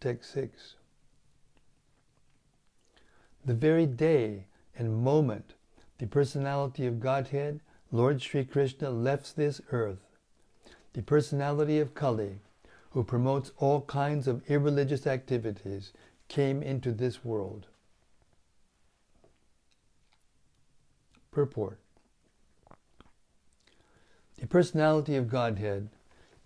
Text 0.00 0.32
6 0.32 0.74
the 3.44 3.54
very 3.54 3.86
day 3.86 4.44
and 4.76 5.02
moment 5.02 5.54
the 5.98 6.06
personality 6.06 6.86
of 6.86 7.00
Godhead, 7.00 7.60
Lord 7.90 8.22
Sri 8.22 8.44
Krishna, 8.44 8.90
left 8.90 9.36
this 9.36 9.60
earth, 9.72 9.98
the 10.92 11.02
personality 11.02 11.78
of 11.78 11.94
Kali, 11.94 12.38
who 12.90 13.04
promotes 13.04 13.52
all 13.58 13.82
kinds 13.82 14.26
of 14.26 14.48
irreligious 14.48 15.06
activities, 15.06 15.92
came 16.28 16.62
into 16.62 16.92
this 16.92 17.24
world. 17.24 17.66
Purport. 21.30 21.78
The 24.38 24.46
personality 24.46 25.16
of 25.16 25.28
Godhead 25.28 25.88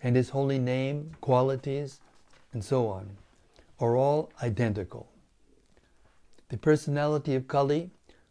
and 0.02 0.16
his 0.16 0.30
holy 0.30 0.58
name, 0.58 1.12
qualities, 1.20 2.00
and 2.52 2.62
so 2.64 2.88
on 2.88 3.16
are 3.78 3.96
all 3.96 4.30
identical 4.42 5.08
the 6.54 6.58
personality 6.58 7.34
of 7.34 7.48
Kali 7.48 7.90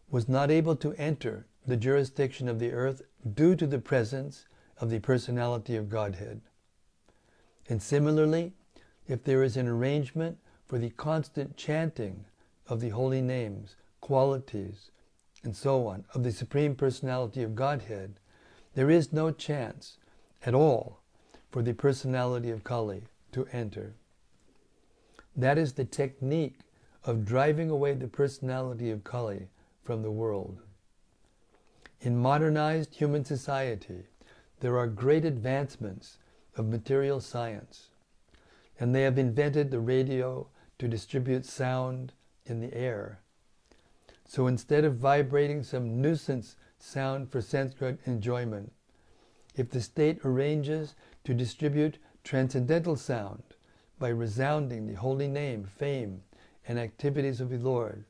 was 0.10 0.30
not 0.30 0.50
able 0.50 0.78
to 0.78 0.94
enter 0.94 1.46
the 1.68 1.76
jurisdiction 1.76 2.48
of 2.48 2.58
the 2.58 2.72
earth 2.72 3.02
due 3.34 3.54
to 3.56 3.68
the 3.68 3.80
presence 3.80 4.46
of 4.80 4.90
the 4.90 5.00
personality 5.00 5.76
of 5.76 5.90
Godhead. 5.90 6.40
And 7.68 7.82
similarly, 7.82 8.54
if 9.08 9.26
there 9.26 9.44
is 9.44 9.58
an 9.58 9.68
arrangement 9.68 10.38
for 10.68 10.78
the 10.78 10.92
constant 10.92 11.58
chanting 11.58 12.24
of 12.68 12.80
the 12.80 12.90
holy 12.90 13.22
names, 13.22 13.76
qualities, 14.00 14.92
and 15.44 15.54
so 15.54 15.88
on 15.88 16.06
of 16.14 16.24
the 16.24 16.32
Supreme 16.32 16.76
Personality 16.76 17.44
of 17.44 17.56
Godhead, 17.56 18.22
there 18.76 18.90
is 18.90 19.12
no 19.12 19.32
chance 19.32 19.98
at 20.46 20.56
all 20.56 21.02
for 21.52 21.62
the 21.62 21.74
personality 21.74 22.50
of 22.50 22.64
Kali 22.64 23.04
to 23.34 23.48
enter. 23.52 23.96
That 25.36 25.58
is 25.58 25.74
the 25.74 25.86
technique 25.86 26.60
of 27.04 27.26
driving 27.26 27.70
away 27.70 27.94
the 27.96 28.08
personality 28.08 28.92
of 28.92 29.04
Kali 29.04 29.48
from 29.84 30.04
the 30.04 30.12
world. 30.12 30.62
In 32.02 32.18
modernized 32.18 32.96
human 32.96 33.26
society, 33.26 34.04
there 34.60 34.78
are 34.78 34.88
great 34.88 35.26
advancements 35.26 36.18
of 36.56 36.68
material 36.68 37.20
science, 37.20 37.90
and 38.80 38.94
they 38.94 39.02
have 39.02 39.18
invented 39.18 39.72
the 39.72 39.80
radio 39.80 40.48
to 40.78 40.88
distribute 40.88 41.46
sound 41.46 42.14
in 42.46 42.60
the 42.60 42.74
air. 42.74 43.20
So 44.26 44.48
instead 44.48 44.86
of 44.86 44.98
vibrating 44.98 45.64
some 45.64 46.02
nuisance 46.02 46.56
sound 46.78 47.32
for 47.32 47.42
sensual 47.42 47.98
enjoyment, 48.06 48.72
if 49.56 49.70
the 49.70 49.82
state 49.82 50.20
arranges 50.24 50.96
to 51.24 51.34
distribute 51.34 51.98
transcendental 52.24 52.96
sound 52.96 53.44
by 54.04 54.10
resounding 54.10 54.86
the 54.86 54.96
holy 54.96 55.30
name, 55.30 55.64
fame, 55.64 56.22
and 56.68 56.78
activities 56.78 57.40
of 57.40 57.50
the 57.50 57.58
Lord 57.58 58.04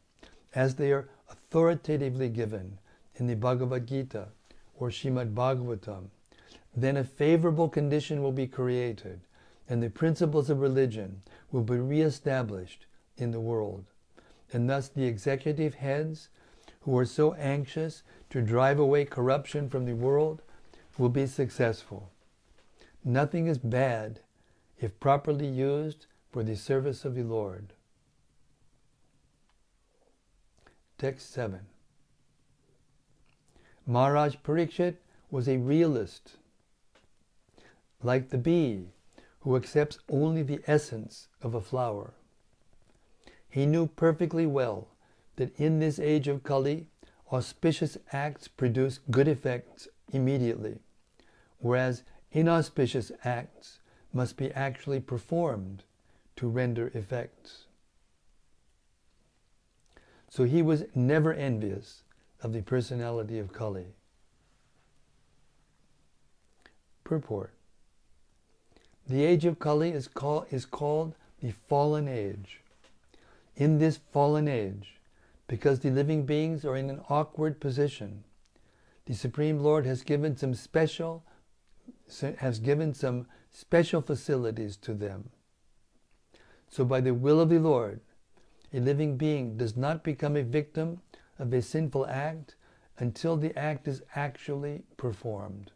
as 0.55 0.73
they 0.73 0.91
are 0.91 1.07
authoritatively 1.29 2.29
given 2.29 2.79
in 3.17 3.27
the 3.27 3.35
Bhagavad 3.35 3.85
Gita 3.85 4.29
or 4.79 4.89
Shrimad 4.89 5.35
Bhagavatam, 5.35 6.05
then 6.75 6.97
a 6.97 7.03
favorable 7.03 7.69
condition 7.69 8.23
will 8.23 8.31
be 8.31 8.47
created 8.47 9.19
and 9.69 9.83
the 9.83 9.89
principles 9.91 10.49
of 10.49 10.61
religion 10.61 11.21
will 11.51 11.61
be 11.61 11.77
reestablished 11.77 12.87
in 13.17 13.29
the 13.29 13.39
world. 13.39 13.85
And 14.51 14.67
thus 14.67 14.87
the 14.87 15.05
executive 15.05 15.75
heads 15.75 16.29
who 16.81 16.97
are 16.97 17.05
so 17.05 17.35
anxious 17.35 18.01
to 18.31 18.41
drive 18.41 18.79
away 18.79 19.05
corruption 19.05 19.69
from 19.69 19.85
the 19.85 19.93
world 19.93 20.41
will 20.97 21.09
be 21.09 21.27
successful. 21.27 22.09
Nothing 23.05 23.45
is 23.45 23.59
bad 23.59 24.21
if 24.83 24.99
properly 24.99 25.47
used 25.47 26.07
for 26.29 26.43
the 26.43 26.57
service 26.57 27.05
of 27.05 27.15
the 27.15 27.23
Lord. 27.23 27.71
Text 30.97 31.31
7. 31.31 31.61
Maharaj 33.87 34.35
Parikshit 34.43 34.95
was 35.31 35.47
a 35.47 35.55
realist, 35.55 36.33
like 38.01 38.29
the 38.29 38.37
bee 38.37 38.89
who 39.39 39.55
accepts 39.55 39.99
only 40.09 40.43
the 40.43 40.59
essence 40.67 41.29
of 41.41 41.55
a 41.55 41.61
flower. 41.61 42.13
He 43.49 43.65
knew 43.65 43.87
perfectly 43.87 44.45
well 44.45 44.89
that 45.37 45.57
in 45.57 45.79
this 45.79 45.97
age 45.97 46.27
of 46.27 46.43
Kali, 46.43 46.87
auspicious 47.31 47.97
acts 48.11 48.49
produce 48.49 48.99
good 49.09 49.29
effects 49.29 49.87
immediately, 50.11 50.79
whereas 51.59 52.03
inauspicious 52.33 53.13
acts 53.23 53.79
must 54.13 54.37
be 54.37 54.51
actually 54.51 54.99
performed 54.99 55.83
to 56.35 56.47
render 56.47 56.91
effects. 56.93 57.65
So 60.29 60.45
he 60.45 60.61
was 60.61 60.85
never 60.95 61.33
envious 61.33 62.03
of 62.41 62.53
the 62.53 62.61
personality 62.61 63.39
of 63.39 63.53
Kali. 63.53 63.95
Purport 67.03 67.53
The 69.07 69.23
age 69.23 69.45
of 69.45 69.59
Kali 69.59 69.91
is, 69.91 70.07
call, 70.07 70.45
is 70.49 70.65
called 70.65 71.15
the 71.41 71.51
fallen 71.67 72.07
age. 72.07 72.61
In 73.55 73.77
this 73.77 73.99
fallen 74.11 74.47
age, 74.47 74.99
because 75.47 75.81
the 75.81 75.91
living 75.91 76.25
beings 76.25 76.65
are 76.65 76.75
in 76.75 76.89
an 76.89 77.01
awkward 77.09 77.59
position, 77.59 78.23
the 79.05 79.13
Supreme 79.13 79.59
Lord 79.59 79.85
has 79.85 80.01
given 80.01 80.35
some 80.35 80.55
special 80.55 81.23
has 82.39 82.59
given 82.59 82.93
some 82.93 83.27
special 83.51 84.01
facilities 84.01 84.77
to 84.77 84.93
them. 84.93 85.29
So 86.69 86.83
by 86.83 87.01
the 87.01 87.13
will 87.13 87.39
of 87.39 87.49
the 87.49 87.59
Lord, 87.59 88.01
a 88.73 88.79
living 88.79 89.17
being 89.17 89.57
does 89.57 89.77
not 89.77 90.03
become 90.03 90.35
a 90.35 90.43
victim 90.43 91.01
of 91.37 91.53
a 91.53 91.61
sinful 91.61 92.07
act 92.07 92.55
until 92.97 93.37
the 93.37 93.57
act 93.57 93.87
is 93.87 94.01
actually 94.15 94.83
performed. 94.97 95.71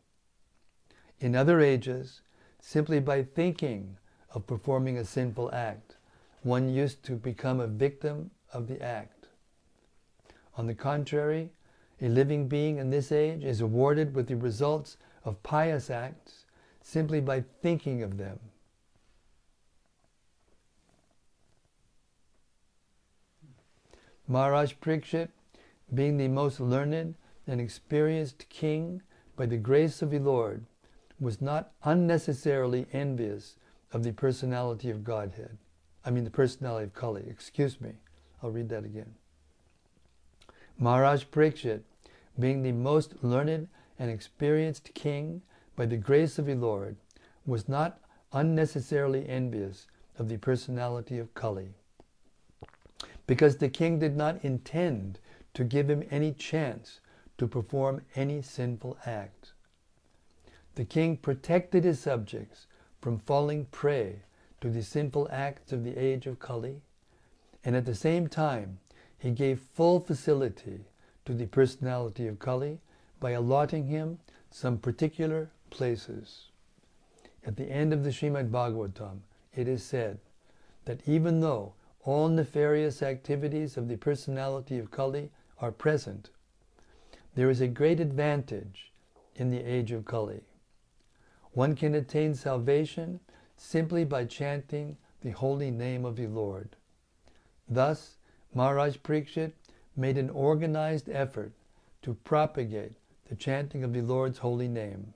In 1.19 1.35
other 1.35 1.59
ages, 1.59 2.21
simply 2.59 2.99
by 2.99 3.23
thinking 3.23 3.97
of 4.33 4.47
performing 4.47 4.97
a 4.97 5.05
sinful 5.05 5.53
act, 5.53 5.97
one 6.43 6.69
used 6.69 7.03
to 7.03 7.13
become 7.13 7.59
a 7.59 7.67
victim 7.67 8.31
of 8.53 8.67
the 8.67 8.81
act. 8.81 9.27
On 10.55 10.67
the 10.67 10.75
contrary, 10.75 11.51
a 12.01 12.09
living 12.09 12.47
being 12.47 12.77
in 12.77 12.89
this 12.89 13.11
age 13.11 13.43
is 13.43 13.61
awarded 13.61 14.15
with 14.15 14.27
the 14.27 14.35
results 14.35 14.97
of 15.28 15.43
pious 15.43 15.89
acts 15.89 16.45
simply 16.82 17.19
by 17.19 17.43
thinking 17.61 18.01
of 18.01 18.17
them. 18.17 18.39
Maharaj 24.25 24.75
Parikshit, 24.82 25.28
being 25.93 26.15
the 26.15 26.30
most 26.30 26.61
learned 26.61 27.15
and 27.45 27.59
experienced 27.59 28.47
king 28.47 29.01
by 29.36 29.45
the 29.45 29.57
grace 29.57 30.01
of 30.01 30.11
the 30.11 30.19
Lord, 30.19 30.65
was 31.19 31.41
not 31.41 31.71
unnecessarily 31.84 32.88
envious 32.93 33.57
of 33.91 34.03
the 34.03 34.13
personality 34.13 34.89
of 34.89 35.03
Godhead. 35.03 35.57
I 36.05 36.09
mean, 36.09 36.23
the 36.23 36.30
personality 36.30 36.86
of 36.86 36.93
Kali. 36.93 37.25
Excuse 37.30 37.82
me. 37.82 37.91
I'll 38.41 38.51
read 38.51 38.69
that 38.69 38.86
again. 38.86 39.15
Maharaj 40.80 41.25
Parikshit, 41.25 41.82
being 42.39 42.63
the 42.63 42.71
most 42.71 43.21
learned 43.23 43.67
and 44.00 44.12
experienced 44.12 44.93
king 44.93 45.41
by 45.76 45.86
the 45.86 45.98
grace 45.98 46.39
of 46.39 46.45
the 46.45 46.56
Lord, 46.56 46.95
was 47.45 47.70
not 47.70 48.00
unnecessarily 48.34 49.28
envious 49.28 49.88
of 50.18 50.30
the 50.30 50.38
personality 50.38 51.18
of 51.18 51.34
Kali 51.34 51.70
because 53.28 53.58
the 53.58 53.70
king 53.70 54.00
did 54.00 54.16
not 54.16 54.43
intend 54.43 55.20
to 55.54 55.64
give 55.64 55.89
him 55.89 56.04
any 56.10 56.32
chance 56.32 57.02
to 57.38 57.48
perform 57.48 58.02
any 58.16 58.41
sinful 58.41 58.98
act. 59.06 59.52
The 60.76 60.86
king 60.86 61.18
protected 61.18 61.84
his 61.84 62.00
subjects 62.00 62.68
from 63.02 63.20
falling 63.20 63.66
prey 63.66 64.22
to 64.62 64.70
the 64.70 64.82
sinful 64.82 65.28
acts 65.32 65.72
of 65.72 65.84
the 65.84 65.98
age 65.98 66.26
of 66.26 66.39
Kali, 66.39 66.82
and 67.64 67.76
at 67.76 67.86
the 67.86 67.95
same 67.95 68.28
time, 68.28 68.80
he 69.20 69.32
gave 69.32 69.60
full 69.60 70.00
facility 70.00 70.86
to 71.26 71.34
the 71.34 71.48
personality 71.48 72.28
of 72.28 72.39
Kali 72.39 72.80
by 73.20 73.32
allotting 73.32 73.88
him 73.88 74.20
some 74.51 74.78
particular 74.78 75.49
places. 75.70 76.45
At 77.45 77.55
the 77.55 77.72
end 77.72 77.93
of 77.93 78.03
the 78.03 78.09
Srimad 78.09 78.49
Bhagavatam, 78.49 79.20
it 79.55 79.68
is 79.68 79.84
said 79.84 80.20
that 80.86 81.01
even 81.07 81.39
though 81.39 81.74
all 82.03 82.30
nefarious 82.30 83.01
activities 83.01 83.78
of 83.78 83.88
the 83.88 83.97
personality 83.97 84.78
of 84.78 84.91
Kali 84.91 85.32
are 85.59 85.72
present, 85.72 86.30
there 87.36 87.49
is 87.49 87.61
a 87.61 87.68
great 87.68 87.99
advantage 87.99 88.91
in 89.36 89.49
the 89.49 89.61
age 89.61 89.91
of 89.91 90.05
Kali. 90.05 90.41
One 91.51 91.76
can 91.76 91.95
attain 91.95 92.34
salvation 92.36 93.20
simply 93.57 94.05
by 94.05 94.26
chanting 94.26 94.97
the 95.22 95.32
holy 95.32 95.72
name 95.72 96.05
of 96.05 96.15
the 96.15 96.28
Lord. 96.28 96.76
Thus, 97.68 98.18
Maharaj 98.53 98.97
Parikshit 98.97 99.53
made 99.95 100.18
an 100.18 100.30
organized 100.30 101.09
effort 101.09 101.51
to 102.03 102.13
propagate 102.13 102.93
the 103.30 103.36
chanting 103.36 103.84
of 103.84 103.93
the 103.93 104.01
Lord's 104.01 104.39
holy 104.39 104.67
name, 104.67 105.13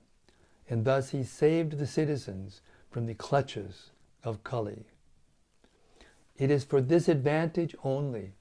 and 0.68 0.84
thus 0.84 1.10
he 1.10 1.22
saved 1.22 1.78
the 1.78 1.86
citizens 1.86 2.60
from 2.90 3.06
the 3.06 3.14
clutches 3.14 3.90
of 4.22 4.44
Kali. 4.44 4.84
It 6.36 6.50
is 6.50 6.64
for 6.64 6.80
this 6.80 7.08
advantage 7.08 7.74
only 7.84 8.32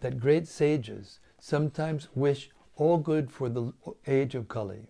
that 0.00 0.20
great 0.20 0.46
sages 0.46 1.20
sometimes 1.38 2.08
wish 2.14 2.50
all 2.76 2.98
good 2.98 3.30
for 3.30 3.48
the 3.48 3.72
age 4.06 4.34
of 4.34 4.48
Kali. 4.48 4.86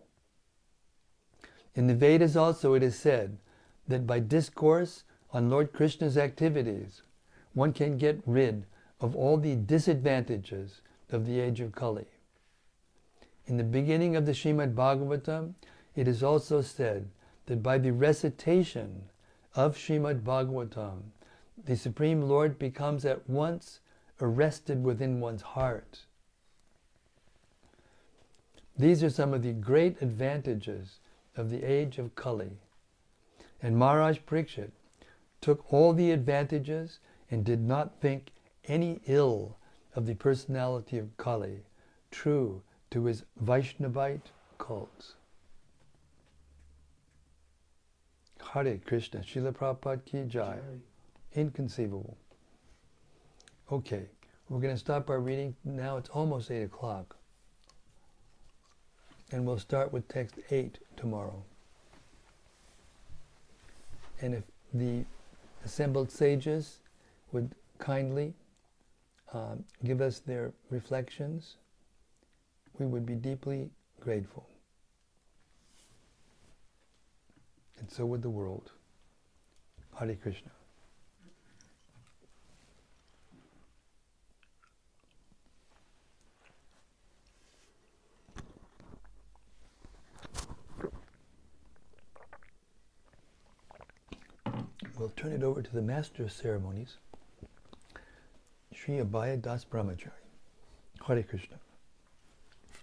In 1.74 1.86
the 1.86 1.94
Vedas 1.94 2.36
also 2.36 2.74
it 2.74 2.82
is 2.82 2.98
said 2.98 3.38
that 3.86 4.06
by 4.06 4.20
discourse 4.20 5.04
on 5.32 5.50
Lord 5.50 5.72
Krishna's 5.72 6.18
activities, 6.18 7.02
one 7.54 7.72
can 7.72 7.98
get 7.98 8.20
rid 8.26 8.66
of 9.00 9.14
all 9.14 9.36
the 9.36 9.54
disadvantages 9.54 10.80
of 11.10 11.26
the 11.26 11.40
age 11.40 11.60
of 11.60 11.72
Kali. 11.72 12.06
In 13.48 13.56
the 13.56 13.64
beginning 13.64 14.14
of 14.14 14.26
the 14.26 14.32
Srimad 14.32 14.74
Bhagavatam, 14.74 15.54
it 15.96 16.06
is 16.06 16.22
also 16.22 16.60
said 16.60 17.08
that 17.46 17.62
by 17.62 17.78
the 17.78 17.94
recitation 17.94 19.04
of 19.54 19.74
Srimad 19.74 20.20
Bhagavatam, 20.20 21.00
the 21.64 21.74
Supreme 21.74 22.20
Lord 22.20 22.58
becomes 22.58 23.06
at 23.06 23.26
once 23.26 23.80
arrested 24.20 24.84
within 24.84 25.20
one's 25.20 25.40
heart. 25.40 26.00
These 28.76 29.02
are 29.02 29.08
some 29.08 29.32
of 29.32 29.42
the 29.42 29.54
great 29.54 30.02
advantages 30.02 31.00
of 31.34 31.48
the 31.48 31.64
age 31.64 31.96
of 31.96 32.14
Kali. 32.14 32.58
And 33.62 33.78
Maharaj 33.78 34.18
Parikshit 34.26 34.72
took 35.40 35.72
all 35.72 35.94
the 35.94 36.10
advantages 36.10 36.98
and 37.30 37.46
did 37.46 37.62
not 37.62 37.98
think 37.98 38.30
any 38.66 39.00
ill 39.06 39.56
of 39.96 40.04
the 40.04 40.14
personality 40.14 40.98
of 40.98 41.16
Kali, 41.16 41.62
true 42.10 42.62
to 42.90 43.04
his 43.04 43.24
Vaishnavite 43.44 44.30
cults. 44.58 45.14
Hare 48.52 48.78
Krishna, 48.84 49.20
Srila 49.20 49.52
Prabhupada 49.52 50.04
ki 50.04 50.24
jai. 50.26 50.58
Inconceivable. 51.34 52.16
Okay, 53.70 54.06
we're 54.48 54.60
going 54.60 54.74
to 54.74 54.80
stop 54.80 55.10
our 55.10 55.20
reading 55.20 55.54
now. 55.64 55.98
It's 55.98 56.08
almost 56.08 56.50
8 56.50 56.62
o'clock. 56.62 57.16
And 59.30 59.44
we'll 59.44 59.58
start 59.58 59.92
with 59.92 60.08
text 60.08 60.36
8 60.50 60.78
tomorrow. 60.96 61.44
And 64.22 64.34
if 64.34 64.44
the 64.72 65.04
assembled 65.64 66.10
sages 66.10 66.78
would 67.32 67.54
kindly 67.78 68.32
um, 69.34 69.64
give 69.84 70.00
us 70.00 70.20
their 70.20 70.52
reflections, 70.70 71.56
we 72.78 72.86
would 72.86 73.04
be 73.04 73.14
deeply 73.14 73.70
grateful. 74.00 74.46
And 77.78 77.90
so 77.90 78.06
would 78.06 78.22
the 78.22 78.30
world. 78.30 78.72
Hare 79.98 80.14
Krishna. 80.14 80.50
We'll 94.96 95.10
turn 95.10 95.32
it 95.32 95.44
over 95.44 95.62
to 95.62 95.72
the 95.72 95.82
Master 95.82 96.24
of 96.24 96.32
Ceremonies, 96.32 96.96
Sri 98.74 98.96
Abhaya 98.96 99.40
Das 99.40 99.64
Brahmachari. 99.64 100.10
Hare 101.06 101.22
Krishna. 101.22 101.58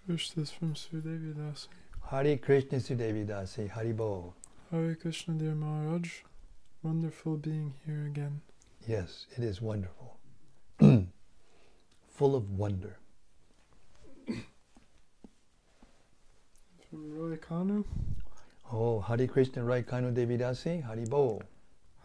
Is 0.08 0.52
from 0.52 0.74
Sudevi 0.74 1.34
Dasi. 1.34 1.66
Hare 2.10 2.36
Krishna 2.36 2.78
Sudevi 2.78 3.26
Dasi. 3.26 3.68
Hari 3.68 3.90
Bol. 3.92 4.34
Hare 4.70 4.94
Krishna, 4.94 5.34
dear 5.34 5.56
Maharaj. 5.56 6.08
Wonderful 6.84 7.38
being 7.38 7.74
here 7.84 8.06
again. 8.06 8.40
Yes, 8.86 9.26
it 9.36 9.42
is 9.42 9.60
wonderful. 9.60 10.16
Full 10.78 12.36
of 12.36 12.50
wonder. 12.52 12.98
From 16.88 17.18
Roy 17.18 17.36
Kanu. 17.36 17.84
Oh, 18.72 19.00
Hare 19.00 19.26
Krishna 19.26 19.62
Raikano 19.62 20.14
Devi 20.14 20.38
Dasi. 20.38 20.84
Hari 20.84 21.06
Bol. 21.06 21.42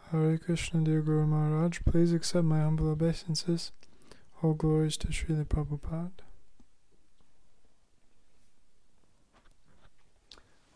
Hare 0.09 0.39
Krishna, 0.39 0.81
dear 0.81 1.01
Guru 1.01 1.27
Maharaj. 1.27 1.81
Please 1.85 2.13
accept 2.13 2.45
my 2.45 2.61
humble 2.61 2.89
obeisances. 2.89 3.71
All 4.41 4.53
glories 4.55 4.97
to 4.97 5.09
Srila 5.09 5.45
Prabhupada. 5.45 6.09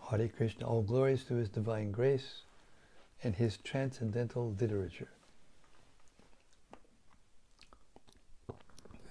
Hare 0.09 0.27
Krishna, 0.27 0.67
all 0.67 0.83
glories 0.83 1.23
to 1.25 1.35
His 1.35 1.49
divine 1.49 1.91
grace 1.91 2.41
and 3.23 3.35
His 3.35 3.57
transcendental 3.57 4.55
literature. 4.59 5.09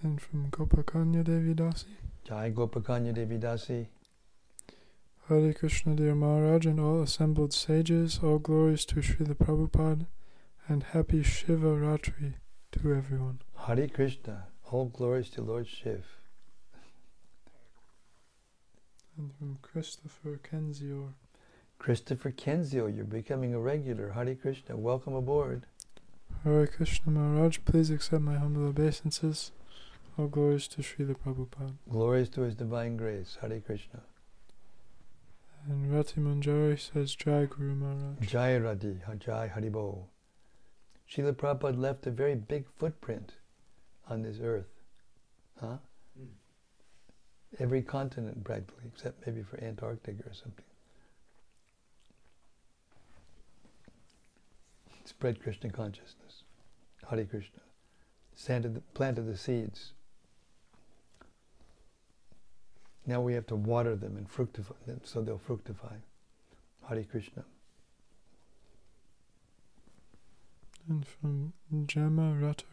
And 0.03 0.21
from 0.21 0.51
Gopakanya 0.51 1.25
Devi 1.25 1.55
Dasi. 1.55 1.97
Jai 2.25 2.51
Gopakanya 2.51 3.15
Devi 3.15 3.39
Dasi. 3.39 3.87
Hare 5.29 5.55
Krishna, 5.55 5.95
dear 5.95 6.15
Maharaj, 6.15 6.67
and 6.67 6.79
all 6.79 7.03
assembled 7.03 7.53
sages, 7.55 8.21
all 8.23 8.39
glories 8.39 8.85
to 8.85 8.97
Srila 8.97 9.35
Prabhupada, 9.35 10.07
and 10.69 10.83
happy 10.83 11.23
Shiva 11.23 11.75
Ratri 11.75 12.35
to 12.73 12.95
everyone. 12.95 13.41
Hare 13.67 13.89
Krishna, 13.89 14.49
all 14.71 14.85
glories 14.87 15.31
to 15.31 15.43
Lord 15.43 15.67
Shiv. 15.67 16.05
And 19.17 19.31
from 19.39 19.59
Christopher 19.63 20.41
Kenzior. 20.43 21.13
Christopher 21.79 22.33
Kenzio, 22.33 22.87
you're 22.89 23.05
becoming 23.05 23.55
a 23.55 23.61
regular. 23.61 24.11
Hare 24.11 24.35
Krishna, 24.35 24.77
welcome 24.77 25.15
aboard. 25.15 25.67
Hare 26.43 26.67
Krishna 26.67 27.13
Maharaj, 27.13 27.59
please 27.65 27.91
accept 27.91 28.23
my 28.23 28.37
humble 28.37 28.67
obeisances. 28.67 29.53
All 30.19 30.27
glories 30.27 30.67
to 30.69 30.83
Srila 30.83 31.17
Prabhupada. 31.17 31.75
Glories 31.89 32.29
to 32.31 32.41
His 32.43 32.55
divine 32.55 32.97
grace. 32.97 33.39
Hare 33.41 33.61
Krishna. 33.61 34.01
And 35.69 35.95
Rati 35.95 36.21
Manjari 36.21 36.79
says, 36.79 37.15
Jai 37.15 37.47
Guru 37.47 37.75
Maharaj. 37.75 38.29
Jai 38.29 38.59
Radhi, 38.59 39.19
Jai 39.19 39.53
Haribo. 39.55 40.05
Srila 41.11 41.33
Prabhupada 41.35 41.79
left 41.79 42.07
a 42.07 42.11
very 42.11 42.35
big 42.35 42.67
footprint 42.77 43.35
on 44.09 44.23
this 44.23 44.39
earth. 44.43 44.69
Huh? 45.61 45.77
Every 47.59 47.83
continent 47.83 48.43
practically, 48.43 48.85
except 48.93 49.27
maybe 49.27 49.43
for 49.43 49.63
Antarctica 49.63 50.23
or 50.29 50.35
something. 50.35 50.65
Spread 55.05 55.41
Krishna 55.43 55.71
consciousness. 55.71 56.43
Hare 57.09 57.25
Krishna. 57.25 57.61
Planted 58.45 58.75
the, 58.75 58.81
planted 58.95 59.27
the 59.27 59.37
seeds. 59.37 59.93
Now 63.07 63.21
we 63.21 63.35
have 63.35 63.47
to 63.49 63.57
water 63.57 63.95
them 63.95 64.17
and 64.17 64.29
fructify 64.29 64.75
them 64.87 65.01
so 65.05 65.23
they'll 65.23 65.39
fructify. 65.39 65.97
Hare 66.89 67.05
Krishna. 67.05 67.45
And 70.89 71.07
from 71.07 71.53
Gemma 71.87 72.35
Rutter. 72.41 72.67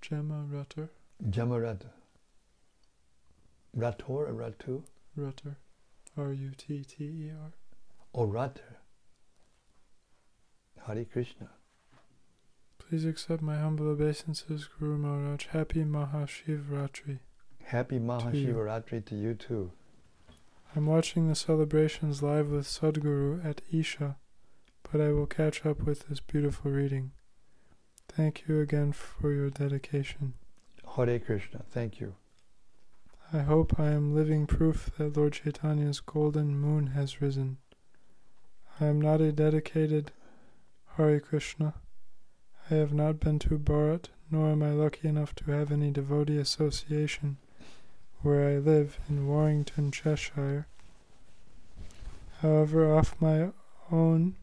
Gemma 0.00 0.44
Rutter. 0.48 0.90
Jamarata. 1.30 1.90
Rator 3.76 4.08
or 4.08 4.32
Ratu? 4.32 4.82
Rutter. 5.16 5.56
R 6.16 6.32
U 6.32 6.50
T 6.56 6.84
T 6.84 7.04
E 7.04 7.30
R. 7.30 7.52
Oh, 8.14 8.20
or 8.20 8.26
Ratter. 8.26 8.78
Hare 10.86 11.04
Krishna. 11.04 11.50
Please 12.78 13.04
accept 13.04 13.42
my 13.42 13.58
humble 13.58 13.88
obeisances, 13.88 14.68
Guru 14.78 14.96
Maharaj. 14.96 15.46
Happy 15.46 15.84
Mahashivratri. 15.84 17.18
Happy 17.64 17.96
you. 17.96 18.00
Mahashivaratri 18.00 19.04
to 19.04 19.14
you 19.14 19.34
too. 19.34 19.72
I'm 20.74 20.86
watching 20.86 21.28
the 21.28 21.34
celebrations 21.34 22.22
live 22.22 22.48
with 22.48 22.66
Sadhguru 22.66 23.44
at 23.44 23.60
Isha, 23.70 24.16
but 24.90 25.00
I 25.00 25.12
will 25.12 25.26
catch 25.26 25.66
up 25.66 25.82
with 25.82 26.08
this 26.08 26.20
beautiful 26.20 26.70
reading. 26.70 27.12
Thank 28.08 28.44
you 28.48 28.60
again 28.60 28.92
for 28.92 29.32
your 29.32 29.50
dedication. 29.50 30.34
Hare 30.96 31.18
Krishna. 31.18 31.64
Thank 31.70 32.00
you. 32.00 32.14
I 33.30 33.40
hope 33.40 33.78
I 33.78 33.90
am 33.90 34.14
living 34.14 34.46
proof 34.46 34.90
that 34.96 35.14
Lord 35.18 35.34
Chaitanya's 35.34 36.00
golden 36.00 36.58
moon 36.58 36.88
has 36.88 37.20
risen. 37.20 37.58
I 38.80 38.86
am 38.86 39.02
not 39.02 39.20
a 39.20 39.32
dedicated 39.32 40.12
Hare 40.96 41.20
Krishna. 41.20 41.74
I 42.70 42.74
have 42.76 42.94
not 42.94 43.20
been 43.20 43.38
to 43.40 43.58
Bharat, 43.58 44.06
nor 44.30 44.48
am 44.48 44.62
I 44.62 44.70
lucky 44.70 45.08
enough 45.08 45.34
to 45.36 45.50
have 45.50 45.70
any 45.70 45.90
devotee 45.90 46.38
association 46.38 47.36
where 48.22 48.48
I 48.48 48.56
live 48.56 48.98
in 49.10 49.26
Warrington, 49.26 49.92
Cheshire. 49.92 50.66
However, 52.40 52.94
off 52.94 53.14
my 53.20 53.50
own 53.92 54.36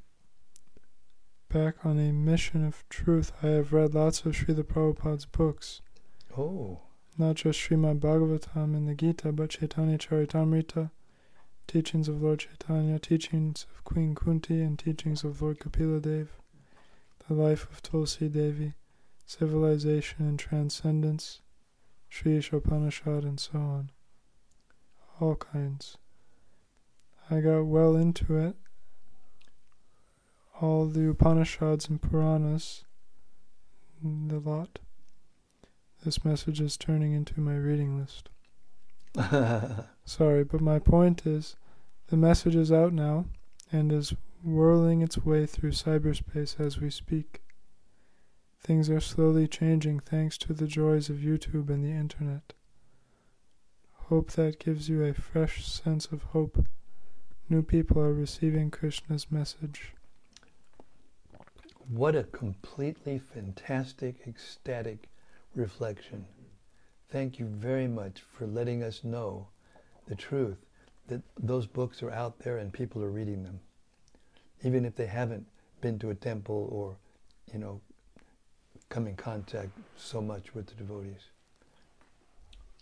back 1.49 1.83
on 1.83 1.97
a 1.97 2.11
mission 2.11 2.63
of 2.63 2.87
truth, 2.87 3.31
I 3.41 3.47
have 3.47 3.73
read 3.73 3.95
lots 3.95 4.25
of 4.25 4.33
Srila 4.33 4.63
Prabhupada's 4.63 5.25
books. 5.25 5.81
Oh. 6.37 6.81
Not 7.17 7.37
just 7.37 7.59
Srimad 7.59 7.99
Bhagavatam 7.99 8.75
and 8.75 8.87
the 8.89 8.93
Gita, 8.93 9.31
but 9.31 9.51
Chaitanya 9.51 9.97
Charitamrita, 9.97 10.91
teachings 11.65 12.09
of 12.09 12.21
Lord 12.21 12.39
Chaitanya, 12.39 12.99
teachings 12.99 13.65
of 13.73 13.85
Queen 13.85 14.15
Kunti, 14.15 14.61
and 14.61 14.77
teachings 14.77 15.23
of 15.23 15.41
Lord 15.41 15.59
Kapila 15.59 16.01
Dev, 16.01 16.29
the 17.27 17.33
life 17.33 17.69
of 17.71 17.81
Tulsi 17.81 18.27
Devi, 18.27 18.73
civilization 19.25 20.27
and 20.27 20.37
transcendence, 20.37 21.39
Sri 22.09 22.37
Upanishad, 22.51 23.23
and 23.23 23.39
so 23.39 23.59
on. 23.59 23.91
All 25.21 25.35
kinds. 25.35 25.97
I 27.31 27.39
got 27.39 27.63
well 27.63 27.95
into 27.95 28.37
it. 28.37 28.55
All 30.61 30.85
the 30.85 31.09
Upanishads 31.09 31.87
and 31.87 32.01
Puranas, 32.01 32.83
the 34.03 34.39
lot. 34.39 34.79
This 36.05 36.23
message 36.23 36.61
is 36.61 36.77
turning 36.77 37.13
into 37.13 37.41
my 37.41 37.55
reading 37.55 37.97
list. 37.97 38.29
Sorry, 40.05 40.43
but 40.43 40.61
my 40.61 40.77
point 40.77 41.25
is 41.25 41.55
the 42.09 42.15
message 42.15 42.55
is 42.55 42.71
out 42.71 42.93
now 42.93 43.25
and 43.71 43.91
is 43.91 44.13
whirling 44.43 45.01
its 45.01 45.17
way 45.17 45.47
through 45.47 45.71
cyberspace 45.71 46.59
as 46.59 46.79
we 46.79 46.91
speak. 46.91 47.41
Things 48.61 48.87
are 48.87 48.99
slowly 48.99 49.47
changing 49.47 49.99
thanks 49.99 50.37
to 50.37 50.53
the 50.53 50.67
joys 50.67 51.09
of 51.09 51.15
YouTube 51.15 51.69
and 51.69 51.83
the 51.83 51.97
internet. 51.99 52.53
Hope 53.93 54.29
that 54.33 54.59
gives 54.59 54.87
you 54.87 55.03
a 55.03 55.15
fresh 55.15 55.65
sense 55.65 56.05
of 56.11 56.21
hope. 56.21 56.67
New 57.49 57.63
people 57.63 57.99
are 57.99 58.13
receiving 58.13 58.69
Krishna's 58.69 59.31
message. 59.31 59.95
What 61.89 62.15
a 62.15 62.25
completely 62.25 63.17
fantastic, 63.17 64.17
ecstatic 64.27 65.09
reflection. 65.55 66.25
Thank 67.09 67.39
you 67.39 67.45
very 67.45 67.87
much 67.87 68.21
for 68.21 68.45
letting 68.45 68.83
us 68.83 69.03
know 69.03 69.47
the 70.07 70.15
truth 70.15 70.57
that 71.07 71.21
those 71.39 71.67
books 71.67 72.01
are 72.03 72.11
out 72.11 72.39
there 72.39 72.57
and 72.57 72.73
people 72.73 73.03
are 73.03 73.09
reading 73.11 73.43
them. 73.43 73.59
Even 74.63 74.85
if 74.85 74.95
they 74.95 75.05
haven't 75.05 75.45
been 75.81 75.99
to 75.99 76.09
a 76.09 76.15
temple 76.15 76.67
or, 76.71 76.97
you 77.53 77.59
know, 77.59 77.79
come 78.89 79.07
in 79.07 79.15
contact 79.15 79.69
so 79.97 80.21
much 80.21 80.53
with 80.53 80.67
the 80.67 80.75
devotees. 80.75 81.29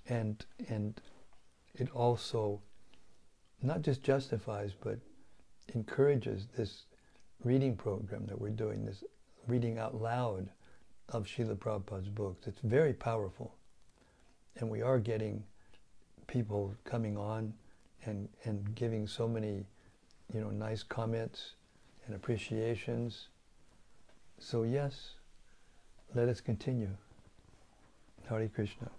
And 0.07 0.45
and 0.69 0.99
it 1.76 1.89
also 1.91 2.61
not 3.61 3.82
just 3.82 4.03
justifies 4.03 4.71
but 4.80 4.99
encourages 5.74 6.47
this 6.57 6.84
reading 7.43 7.76
program 7.76 8.26
that 8.28 8.39
we're 8.39 8.49
doing, 8.49 8.86
this 8.86 9.03
reading 9.47 9.78
out 9.78 10.01
loud 10.01 10.49
of 11.09 11.25
Srila 11.25 11.55
Prabhupada's 11.55 12.09
books. 12.09 12.47
It's 12.47 12.61
very 12.61 12.93
powerful. 12.93 13.55
And 14.57 14.69
we 14.69 14.81
are 14.81 14.99
getting 14.99 15.43
people 16.27 16.73
coming 16.85 17.17
on 17.17 17.53
and, 18.05 18.29
and 18.45 18.75
giving 18.75 19.07
so 19.07 19.27
many, 19.27 19.65
you 20.33 20.41
know, 20.41 20.49
nice 20.49 20.83
comments 20.83 21.55
and 22.05 22.15
appreciations. 22.15 23.27
So 24.39 24.63
yes, 24.63 25.11
let 26.13 26.29
us 26.29 26.41
continue. 26.41 26.89
Hare 28.29 28.47
Krishna. 28.47 28.89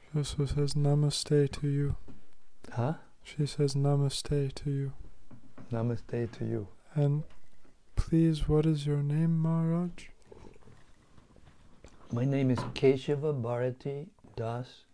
She 0.00 0.18
also 0.18 0.44
says 0.46 0.74
namaste 0.74 1.50
to 1.60 1.68
you. 1.68 1.96
Huh? 2.72 2.94
She 3.22 3.46
says 3.46 3.74
namaste 3.74 4.54
to 4.54 4.70
you. 4.70 4.92
Namaste 5.72 6.30
to 6.32 6.44
you. 6.44 6.68
And 6.94 7.24
please, 7.98 8.48
what 8.48 8.64
is 8.64 8.86
your 8.86 9.02
name, 9.02 9.36
Maharaj? 9.38 10.04
My 12.12 12.24
name 12.24 12.50
is 12.50 12.58
Keshava 12.58 13.32
Bharati 13.42 14.06
Das 14.36 14.84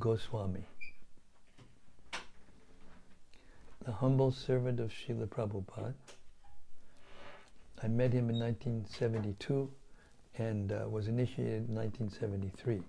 Goswami, 0.00 0.64
the 3.84 3.92
humble 3.92 4.32
servant 4.32 4.80
of 4.80 4.90
Srila 4.90 5.28
Prabhupada. 5.28 5.94
I 7.82 7.88
met 7.88 8.12
him 8.12 8.28
in 8.28 8.38
1972 8.38 9.70
and 10.36 10.72
uh, 10.72 10.86
was 10.88 11.06
initiated 11.06 11.68
in 11.68 11.74
1973. 11.74 12.82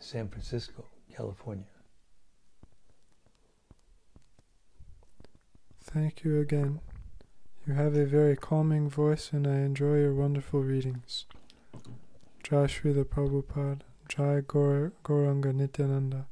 San 0.00 0.28
Francisco, 0.28 0.84
California. 1.14 1.73
Thank 5.94 6.24
you 6.24 6.40
again. 6.40 6.80
You 7.68 7.74
have 7.74 7.94
a 7.94 8.04
very 8.04 8.36
calming 8.36 8.90
voice 8.90 9.30
and 9.32 9.46
I 9.46 9.58
enjoy 9.58 9.98
your 10.00 10.12
wonderful 10.12 10.60
readings. 10.60 11.24
Jai 12.42 12.66
Srila 12.66 13.04
Prabhupada, 13.04 13.82
Jai 14.08 14.40
Gaur- 14.40 14.92
Gauranga 15.04 15.54
Nityananda, 15.54 16.26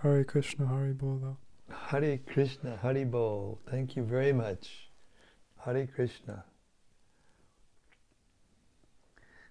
Hare 0.00 0.24
Krishna 0.24 0.66
Hari 0.66 0.94
Bolo. 0.94 1.36
Hare 1.70 2.16
Krishna, 2.26 2.78
Hari 2.78 3.04
Bol. 3.04 3.58
Thank 3.70 3.96
you 3.96 4.02
very 4.02 4.32
much. 4.32 4.88
Hare 5.58 5.86
Krishna. 5.86 6.44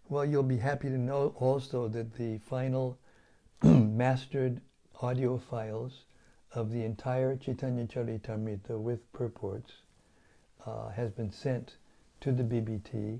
Well, 0.09 0.25
you'll 0.25 0.41
be 0.41 0.57
happy 0.57 0.89
to 0.89 0.97
know 0.97 1.35
also 1.37 1.87
that 1.89 2.15
the 2.15 2.39
final 2.39 2.97
mastered 3.63 4.59
audio 4.99 5.37
files 5.37 6.05
of 6.53 6.71
the 6.71 6.83
entire 6.83 7.35
Chaitanya 7.35 7.85
Charitamrita 7.85 8.79
with 8.79 9.11
purports 9.13 9.71
uh, 10.65 10.89
has 10.89 11.11
been 11.11 11.31
sent 11.31 11.77
to 12.19 12.31
the 12.31 12.43
BBT, 12.43 13.19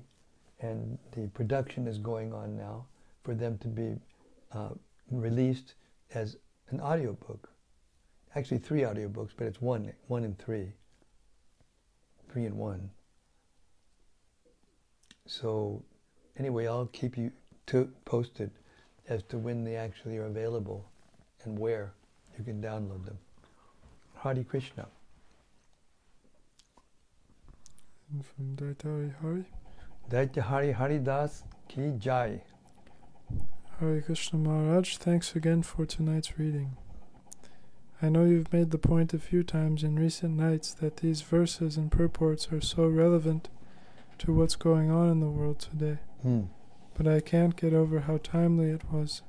and 0.60 0.98
the 1.12 1.28
production 1.28 1.86
is 1.86 1.98
going 1.98 2.32
on 2.32 2.56
now 2.56 2.86
for 3.24 3.34
them 3.34 3.58
to 3.58 3.68
be 3.68 3.96
uh, 4.52 4.70
released 5.10 5.74
as 6.14 6.36
an 6.70 6.80
audiobook. 6.80 7.48
Actually, 8.34 8.58
three 8.58 8.82
audiobooks, 8.82 9.30
but 9.36 9.46
it's 9.46 9.60
one, 9.60 9.92
one 10.06 10.24
and 10.24 10.38
three, 10.38 10.72
three 12.30 12.44
and 12.44 12.56
one. 12.56 12.90
So, 15.26 15.82
anyway, 16.38 16.66
I'll 16.66 16.86
keep 16.86 17.16
you 17.16 17.32
posted 18.04 18.50
as 19.08 19.22
to 19.24 19.38
when 19.38 19.64
they 19.64 19.76
actually 19.76 20.18
are 20.18 20.26
available 20.26 20.84
and 21.44 21.58
where 21.58 21.92
you 22.38 22.44
can 22.44 22.60
download 22.62 23.04
them. 23.04 23.18
Hare 24.22 24.44
Krishna. 24.44 24.86
And 28.12 28.24
from 28.24 28.56
Daitari 28.56 29.12
Hari. 29.20 29.44
Daitya 30.10 30.42
Hari 30.42 30.72
Hari 30.72 30.98
Das 30.98 31.44
Ki 31.68 31.92
Jai. 31.98 32.42
Hare 33.80 34.00
Krishna 34.02 34.38
Maharaj, 34.38 34.96
thanks 34.98 35.34
again 35.34 35.62
for 35.62 35.86
tonight's 35.86 36.38
reading. 36.38 36.76
I 38.00 38.08
know 38.08 38.24
you've 38.24 38.52
made 38.52 38.70
the 38.70 38.78
point 38.78 39.14
a 39.14 39.18
few 39.18 39.42
times 39.42 39.84
in 39.84 39.98
recent 39.98 40.36
nights 40.36 40.74
that 40.74 40.98
these 40.98 41.22
verses 41.22 41.76
and 41.76 41.90
purports 41.90 42.48
are 42.52 42.60
so 42.60 42.86
relevant 42.86 43.48
to 44.18 44.32
what's 44.32 44.56
going 44.56 44.90
on 44.90 45.08
in 45.08 45.20
the 45.20 45.28
world 45.30 45.60
today, 45.60 45.98
Hmm. 46.22 46.42
but 46.94 47.06
I 47.06 47.20
can't 47.20 47.56
get 47.56 47.72
over 47.72 48.00
how 48.00 48.18
timely 48.18 48.70
it 48.70 48.90
was 48.92 49.22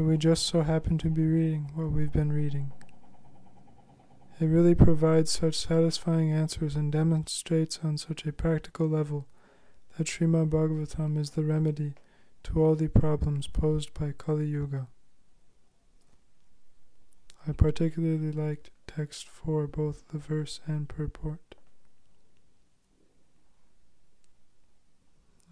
that 0.00 0.06
we 0.06 0.16
just 0.16 0.46
so 0.46 0.62
happen 0.62 0.96
to 0.96 1.10
be 1.10 1.26
reading 1.26 1.70
what 1.74 1.92
we've 1.92 2.10
been 2.10 2.32
reading. 2.32 2.72
It 4.40 4.46
really 4.46 4.74
provides 4.74 5.30
such 5.30 5.54
satisfying 5.54 6.32
answers 6.32 6.74
and 6.74 6.90
demonstrates 6.90 7.80
on 7.84 7.98
such 7.98 8.24
a 8.24 8.32
practical 8.32 8.88
level 8.88 9.26
that 9.98 10.06
Srimad 10.06 10.48
Bhagavatam 10.48 11.18
is 11.18 11.32
the 11.32 11.42
remedy 11.42 11.92
to 12.44 12.62
all 12.62 12.74
the 12.76 12.88
problems 12.88 13.46
posed 13.46 13.92
by 13.92 14.14
Kali 14.16 14.46
Yuga. 14.46 14.86
I 17.46 17.52
particularly 17.52 18.32
liked 18.32 18.70
text 18.86 19.28
4, 19.28 19.66
both 19.66 20.08
the 20.08 20.18
verse 20.18 20.60
and 20.66 20.88
purport. 20.88 21.56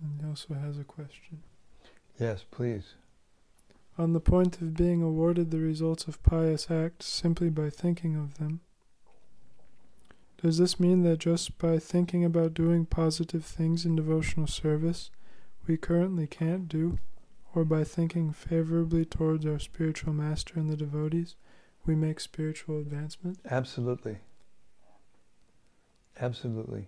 And 0.01 0.23
he 0.23 0.27
also 0.27 0.55
has 0.55 0.79
a 0.79 0.85
question. 0.85 1.43
Yes, 2.19 2.47
please. 2.51 2.95
On 3.99 4.13
the 4.13 4.21
point 4.21 4.63
of 4.63 4.75
being 4.75 5.03
awarded 5.03 5.51
the 5.51 5.59
results 5.59 6.07
of 6.07 6.23
pious 6.23 6.71
acts 6.71 7.07
simply 7.07 7.51
by 7.51 7.69
thinking 7.69 8.15
of 8.15 8.39
them, 8.39 8.61
Does 10.41 10.59
this 10.59 10.79
mean 10.79 11.03
that 11.03 11.19
just 11.19 11.59
by 11.59 11.81
thinking 11.81 12.25
about 12.25 12.55
doing 12.55 12.87
positive 12.87 13.45
things 13.45 13.85
in 13.85 13.97
devotional 13.97 14.47
service, 14.47 15.11
we 15.67 15.77
currently 15.77 16.29
can't 16.29 16.69
do, 16.69 16.99
or 17.57 17.65
by 17.65 17.83
thinking 17.83 18.33
favorably 18.33 19.05
towards 19.05 19.45
our 19.45 19.59
spiritual 19.59 20.13
master 20.13 20.55
and 20.61 20.71
the 20.71 20.77
devotees, 20.77 21.35
we 21.85 21.97
make 21.97 22.21
spiritual 22.21 22.79
advancement? 22.79 23.41
Absolutely. 23.51 24.19
Absolutely. 26.21 26.87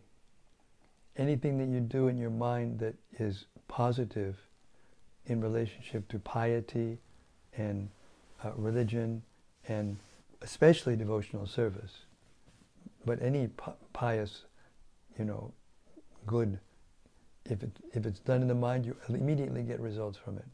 Anything 1.17 1.59
that 1.59 1.69
you 1.69 1.81
do 1.81 2.07
in 2.07 2.19
your 2.19 2.31
mind 2.31 2.79
that 2.79 2.95
is 3.19 3.47
positive 3.67 4.39
in 5.31 5.41
relationship 5.41 6.09
to 6.09 6.19
piety 6.19 6.99
and 7.57 7.89
uh, 8.45 8.51
religion 8.57 9.23
and 9.69 9.97
especially 10.43 10.97
devotional 10.97 11.47
service, 11.47 11.99
but 13.07 13.23
any 13.23 13.49
pious, 13.93 14.43
you 15.17 15.25
know, 15.25 15.53
good, 16.27 16.59
if, 17.45 17.63
it, 17.63 17.71
if 17.95 18.07
it's 18.07 18.19
done 18.19 18.43
in 18.43 18.49
the 18.49 18.55
mind, 18.57 18.85
you 18.85 18.97
immediately 19.09 19.63
get 19.63 19.79
results 19.79 20.19
from 20.19 20.37
it. 20.37 20.49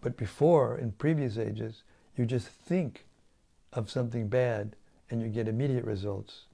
But 0.00 0.16
before, 0.16 0.78
in 0.78 0.92
previous 0.92 1.36
ages, 1.36 1.82
you 2.16 2.24
just 2.24 2.48
think 2.48 3.04
of 3.74 3.90
something 3.90 4.28
bad 4.28 4.76
and 5.10 5.20
you 5.20 5.28
get 5.28 5.46
immediate 5.46 5.84
results. 5.84 6.44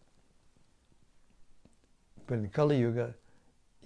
But 2.26 2.38
in 2.38 2.48
Kali 2.48 2.80
Yuga, 2.80 3.14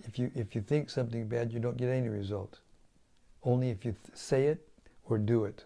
if 0.05 0.19
you, 0.19 0.31
if 0.35 0.55
you 0.55 0.61
think 0.61 0.91
something 0.91 1.27
bad, 1.29 1.53
you 1.53 1.61
don't 1.61 1.77
get 1.77 1.89
any 1.89 2.09
result. 2.09 2.59
Only 3.43 3.71
if 3.71 3.85
you 3.85 3.93
th- 3.93 4.17
say 4.17 4.47
it 4.47 4.69
or 5.05 5.19
do 5.19 5.45
it. 5.45 5.65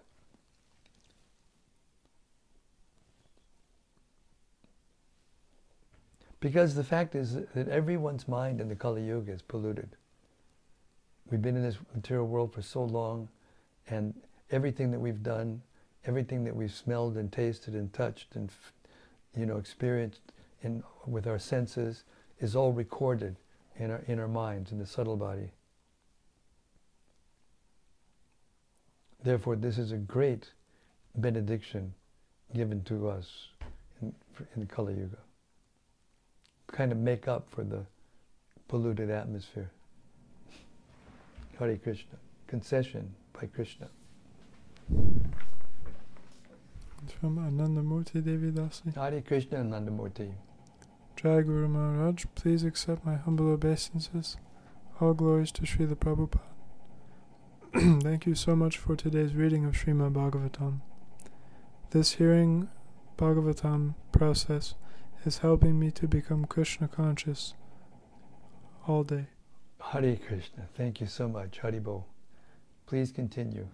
Because 6.41 6.75
the 6.75 6.85
fact 6.85 7.15
is 7.15 7.35
that 7.55 7.69
everyone's 7.69 8.27
mind 8.27 8.61
in 8.61 8.69
the 8.69 8.75
Kali 8.75 9.07
Yuga 9.07 9.33
is 9.33 9.43
polluted. 9.43 9.91
We've 11.31 11.41
been 11.41 11.57
in 11.57 11.63
this 11.63 11.79
material 11.95 12.27
world 12.27 12.53
for 12.53 12.63
so 12.63 12.83
long, 12.83 13.29
and 13.89 14.13
everything 14.51 14.91
that 14.91 14.99
we've 14.99 15.23
done, 15.23 15.63
everything 16.05 16.45
that 16.45 16.55
we've 16.55 16.75
smelled 16.75 17.17
and 17.17 17.31
tasted 17.31 17.75
and 17.75 17.93
touched 17.93 18.35
and 18.35 18.51
you 19.37 19.47
know 19.47 19.57
experienced 19.57 20.21
in 20.63 20.83
with 21.07 21.27
our 21.27 21.39
senses 21.39 22.05
is 22.41 22.57
all 22.57 22.73
recorded 22.73 23.37
in 23.77 23.91
our 23.91 24.03
in 24.07 24.19
our 24.19 24.29
minds 24.29 24.73
in 24.73 24.79
the 24.79 24.87
subtle 24.87 25.17
body. 25.17 25.51
Therefore, 29.23 29.57
this 29.57 29.79
is 29.79 29.93
a 29.93 29.97
great 29.97 30.51
benediction 31.17 31.95
given 32.55 32.83
to 32.85 33.09
us 33.09 33.49
in, 34.01 34.13
in 34.57 34.67
Kali 34.67 34.95
Yuga. 34.95 35.19
Kind 36.67 36.91
of 36.91 36.99
make 36.99 37.29
up 37.29 37.49
for 37.51 37.63
the 37.63 37.85
polluted 38.69 39.11
atmosphere. 39.11 39.71
Hare 41.59 41.77
Krishna. 41.77 42.19
Concession 42.49 43.15
by 43.33 43.47
Krishna. 43.47 43.89
From 47.21 47.37
Anandamurti 47.39 48.25
Devi 48.25 48.51
Dasi. 48.51 48.95
Hare 48.95 49.21
Krishna 49.21 49.59
Anandamurti. 49.59 50.33
Jai 51.23 51.43
Guru 51.43 51.69
Maharaj, 51.69 52.25
please 52.35 52.65
accept 52.65 53.07
my 53.07 53.15
humble 53.15 53.47
obeisances. 53.53 54.39
All 55.01 55.15
glories 55.15 55.53
to 55.53 55.63
Srila 55.63 55.95
Prabhupada. 55.95 56.41
Thank 58.03 58.27
you 58.27 58.35
so 58.35 58.57
much 58.57 58.77
for 58.77 58.97
today's 58.97 59.33
reading 59.33 59.65
of 59.65 59.75
Srimad 59.75 60.15
Bhagavatam. 60.15 60.81
This 61.91 62.15
hearing 62.15 62.71
Bhagavatam 63.17 63.95
process 64.11 64.75
is 65.25 65.39
helping 65.39 65.79
me 65.79 65.93
to 65.93 66.09
become 66.09 66.45
Krishna 66.45 66.89
conscious 66.89 67.55
all 68.89 69.05
day. 69.05 69.27
Hare 69.81 70.17
Krishna. 70.17 70.67
Thank 70.77 71.01
you 71.01 71.07
so 71.07 71.29
much. 71.29 71.61
Haribo. 71.61 72.03
Please 72.87 73.13
continue. 73.13 73.69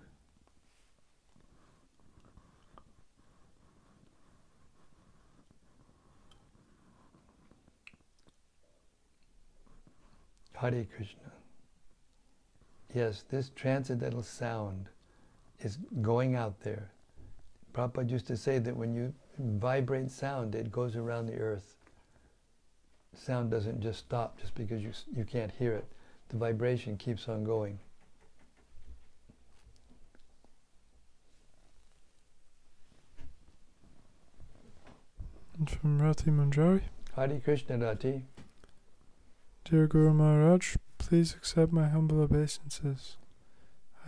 Hare 10.61 10.85
Krishna. 10.97 11.31
Yes, 12.93 13.25
this 13.31 13.51
transcendental 13.55 14.25
sound 14.25 14.89
is 15.61 15.79
going 16.03 16.35
out 16.35 16.61
there. 16.61 16.91
Prabhupada 17.73 18.11
used 18.11 18.27
to 18.27 18.37
say 18.37 18.59
that 18.59 18.77
when 18.77 18.93
you 18.93 19.15
vibrate 19.39 20.11
sound, 20.11 20.57
it 20.57 20.73
goes 20.73 20.97
around 20.97 21.27
the 21.27 21.39
earth. 21.39 21.77
Sound 23.15 23.53
doesn't 23.53 23.81
just 23.81 24.01
stop 24.01 24.41
just 24.41 24.55
because 24.57 24.83
you, 24.83 24.91
you 25.15 25.25
can't 25.25 25.53
hear 25.59 25.75
it. 25.75 25.87
The 26.29 26.37
vibration 26.37 26.97
keeps 26.97 27.29
on 27.29 27.45
going. 27.45 27.79
And 35.57 35.71
from 35.71 36.03
Rati 36.03 36.31
Manjari. 36.31 36.83
Hare 37.15 37.41
Krishna 37.45 37.79
Rati. 37.79 38.23
Dear 39.71 39.87
Guru 39.87 40.15
Maharaj, 40.15 40.77
please 40.97 41.35
accept 41.35 41.75
my 41.75 41.89
humble 41.89 42.23
obeisances. 42.23 43.19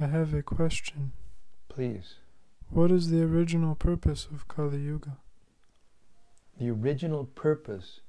I 0.01 0.07
have 0.07 0.33
a 0.33 0.43
question. 0.43 1.13
Please. 1.69 2.15
What 2.71 2.91
is 2.91 3.11
the 3.11 3.23
original 3.23 3.75
purpose 3.75 4.27
of 4.33 4.49
Kali 4.49 4.79
Yuga? 4.79 5.19
The 6.59 6.71
original 6.71 7.27
purpose 7.27 8.01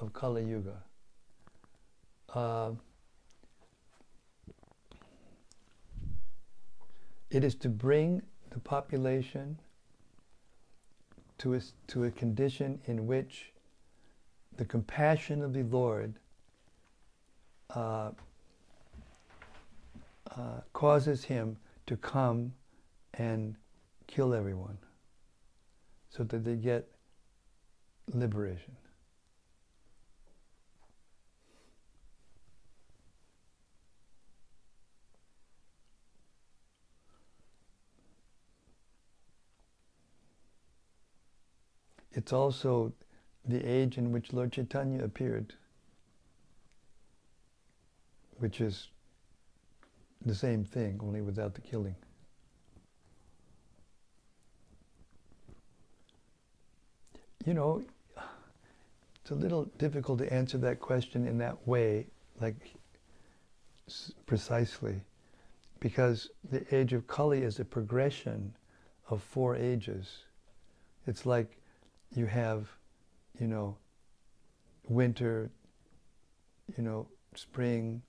of 0.00 0.12
Kali 0.14 0.46
Yuga. 0.46 0.82
Uh, 2.34 2.72
it 7.30 7.44
is 7.44 7.54
to 7.54 7.68
bring 7.68 8.22
the 8.50 8.58
population 8.58 9.60
to 11.38 11.54
a, 11.54 11.60
to 11.86 12.02
a 12.02 12.10
condition 12.10 12.80
in 12.86 13.06
which 13.06 13.52
the 14.56 14.64
compassion 14.64 15.40
of 15.40 15.52
the 15.52 15.62
Lord 15.62 16.18
uh, 17.76 18.10
uh, 20.34 20.60
causes 20.72 21.24
him 21.24 21.56
to 21.86 21.96
come 21.96 22.52
and 23.14 23.54
kill 24.06 24.34
everyone 24.34 24.78
so 26.08 26.24
that 26.24 26.44
they 26.44 26.56
get 26.56 26.88
liberation. 28.12 28.74
It's 42.12 42.32
also 42.32 42.94
the 43.44 43.62
age 43.62 43.98
in 43.98 44.10
which 44.10 44.32
Lord 44.32 44.50
Chaitanya 44.50 45.04
appeared, 45.04 45.52
which 48.38 48.60
is 48.60 48.88
the 50.24 50.34
same 50.34 50.64
thing, 50.64 51.00
only 51.02 51.20
without 51.20 51.54
the 51.54 51.60
killing. 51.60 51.94
You 57.44 57.54
know, 57.54 57.82
it's 59.20 59.30
a 59.30 59.34
little 59.34 59.64
difficult 59.78 60.18
to 60.18 60.32
answer 60.32 60.58
that 60.58 60.80
question 60.80 61.26
in 61.26 61.38
that 61.38 61.66
way, 61.66 62.06
like 62.40 62.76
precisely, 64.26 65.00
because 65.78 66.30
the 66.50 66.64
age 66.74 66.92
of 66.92 67.06
Kali 67.06 67.42
is 67.42 67.60
a 67.60 67.64
progression 67.64 68.52
of 69.08 69.22
four 69.22 69.54
ages. 69.54 70.24
It's 71.06 71.24
like 71.24 71.56
you 72.14 72.26
have, 72.26 72.68
you 73.38 73.46
know, 73.46 73.76
winter, 74.88 75.50
you 76.76 76.82
know, 76.82 77.06
spring, 77.34 78.02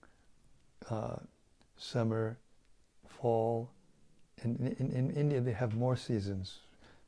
uh, 0.90 1.18
summer, 1.78 2.38
fall. 3.08 3.70
And 4.44 4.60
in, 4.80 4.92
in, 4.92 5.12
India, 5.12 5.42
they 5.42 5.54
have 5.54 5.76
more 5.76 5.96
seasons, 5.96 6.60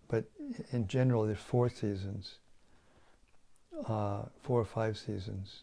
but 0.07 0.25
in 0.71 0.87
general, 0.87 1.25
there's 1.25 1.37
four 1.37 1.69
seasons, 1.69 2.35
uh, 3.87 4.23
four 4.41 4.59
or 4.59 4.65
five 4.65 4.97
seasons. 4.97 5.61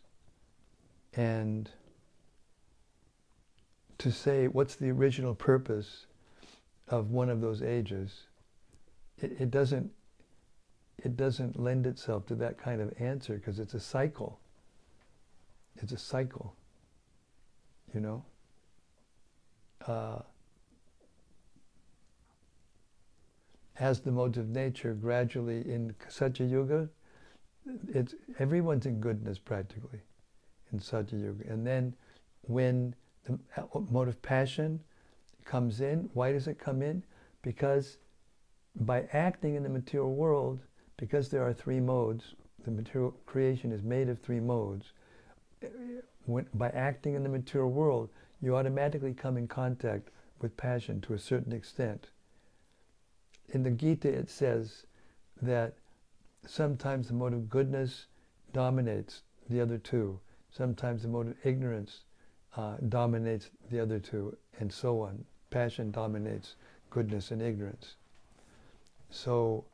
And 1.15 1.71
to 3.99 4.13
say 4.13 4.47
what's 4.47 4.77
the 4.77 4.91
original 4.91 5.35
purpose 5.35 6.07
of 6.89 7.11
one 7.11 7.31
of 7.31 7.41
those 7.41 7.63
ages, 7.63 8.25
it, 9.19 9.41
it 9.41 9.51
doesn't 9.51 9.91
it 10.99 11.17
doesn't 11.17 11.61
lend 11.61 11.87
itself 11.87 12.27
to 12.27 12.35
that 12.37 12.59
kind 12.59 12.81
of 12.81 12.93
answer 12.99 13.35
because 13.35 13.59
it's 13.59 13.75
a 13.75 13.81
cycle. 13.81 14.41
It's 15.77 15.93
a 15.93 15.99
cycle, 15.99 16.55
you 17.95 18.01
know. 18.01 18.25
Uh, 19.87 20.19
as 23.79 24.01
the 24.01 24.11
modes 24.11 24.39
of 24.39 24.49
nature 24.49 24.95
gradually 24.95 25.61
in 25.61 25.95
Satya 26.09 26.47
Yuga, 26.47 26.89
it's 27.89 28.15
everyone's 28.39 28.87
in 28.87 29.01
goodness 29.01 29.39
practically 29.39 30.01
in 30.73 30.81
Satya 30.81 31.19
Yuga. 31.19 31.51
And 31.51 31.67
then 31.67 31.95
when 32.43 32.95
the 33.25 33.39
mode 33.91 34.09
of 34.09 34.21
passion 34.23 34.81
comes 35.45 35.81
in, 35.81 36.09
why 36.15 36.33
does 36.33 36.49
it 36.49 36.59
come 36.59 36.83
in? 36.83 37.03
Because 37.43 37.99
by 38.81 39.07
acting 39.13 39.55
in 39.55 39.63
the 39.63 39.69
material 39.69 40.15
world, 40.15 40.61
because 40.97 41.29
there 41.29 41.47
are 41.47 41.53
three 41.53 41.81
modes, 41.81 42.35
the 42.65 42.71
material 42.71 43.15
creation 43.27 43.73
is 43.73 43.83
made 43.83 44.09
of 44.09 44.19
three 44.19 44.41
modes. 44.41 44.93
When, 46.25 46.47
by 46.55 46.71
acting 46.71 47.15
in 47.15 47.23
the 47.23 47.29
material 47.29 47.71
world, 47.71 48.11
you 48.41 48.57
automatically 48.57 49.15
come 49.15 49.37
in 49.37 49.49
contact 49.49 50.11
with 50.41 50.57
passion 50.57 51.01
to 51.03 51.15
a 51.15 51.19
certain 51.19 51.53
extent. 51.53 52.09
In 53.49 53.63
the 53.63 53.71
Gita, 53.71 54.09
it 54.09 54.29
says 54.29 54.87
that 55.41 55.75
sometimes 56.47 57.09
the 57.09 57.15
mode 57.15 57.33
of 57.33 57.49
goodness 57.49 58.07
dominates 58.53 59.23
the 59.49 59.61
other 59.61 59.79
two, 59.79 60.19
sometimes 60.51 61.03
the 61.03 61.09
mode 61.09 61.29
of 61.29 61.37
ignorance 61.45 62.01
uh, 62.57 62.77
dominates 62.89 63.51
the 63.71 63.81
other 63.81 63.99
two, 63.99 64.37
and 64.59 64.73
so 64.73 65.01
on. 65.01 65.25
Passion 65.51 65.91
dominates 65.91 66.57
goodness 66.91 67.31
and 67.31 67.43
ignorance. 67.43 67.97
So, 69.11 69.65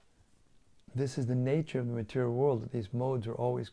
this 0.94 1.16
is 1.16 1.26
the 1.26 1.34
nature 1.34 1.78
of 1.78 1.86
the 1.86 1.94
material 1.94 2.34
world 2.34 2.62
that 2.62 2.72
these 2.72 2.92
modes 2.92 3.26
are 3.26 3.34
always 3.34 3.70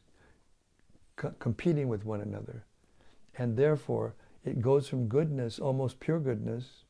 co- 1.20 1.36
competing 1.38 1.88
with 1.88 2.06
one 2.06 2.22
another. 2.22 2.64
And 3.38 3.56
therefore, 3.56 4.16
it 4.44 4.62
goes 4.62 4.88
from 4.88 5.08
goodness, 5.08 5.60
almost 5.60 6.00
pure 6.00 6.20
goodness, 6.20 6.86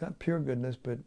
not 0.00 0.18
pure 0.18 0.40
goodness, 0.40 0.76
but 0.76 0.98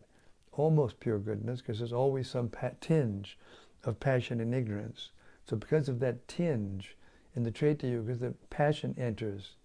almost 0.54 1.00
pure 1.00 1.20
goodness, 1.20 1.60
because 1.60 1.80
there's 1.80 1.92
always 1.92 2.30
some 2.30 2.50
pa- 2.50 2.72
tinge 2.80 3.38
of 3.84 4.00
passion 4.00 4.40
and 4.40 4.54
ignorance. 4.54 5.12
So, 5.50 5.58
because 5.58 5.90
of 5.90 6.00
that 6.00 6.28
tinge 6.28 6.96
in 7.36 7.44
the 7.44 7.52
Treta 7.52 7.88
Yuga, 7.88 8.16
the 8.16 8.34
passion 8.50 8.96
enters 8.98 9.56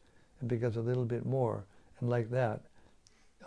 and 0.41 0.49
becomes 0.49 0.77
a 0.77 0.81
little 0.81 1.05
bit 1.05 1.27
more. 1.27 1.67
And 2.01 2.09
like 2.09 2.31
that, 2.31 2.63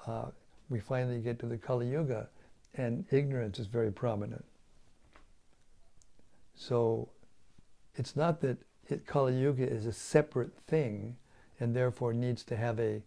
uh, 0.05 0.27
we 0.69 0.79
finally 0.79 1.19
get 1.19 1.39
to 1.39 1.47
the 1.47 1.57
Kali 1.57 1.89
Yuga, 1.89 2.29
and 2.75 3.05
ignorance 3.11 3.57
is 3.57 3.67
very 3.67 3.91
prominent. 3.91 4.45
So, 6.55 7.09
it's 7.95 8.15
not 8.15 8.41
that 8.41 8.57
it, 8.91 9.05
Kali 9.05 9.39
Yuga 9.39 9.67
is 9.67 9.85
a 9.85 9.91
separate 9.91 10.53
thing 10.67 11.15
and 11.59 11.75
therefore 11.75 12.13
needs 12.13 12.43
to 12.43 12.55
have 12.55 12.79
a 12.79 13.01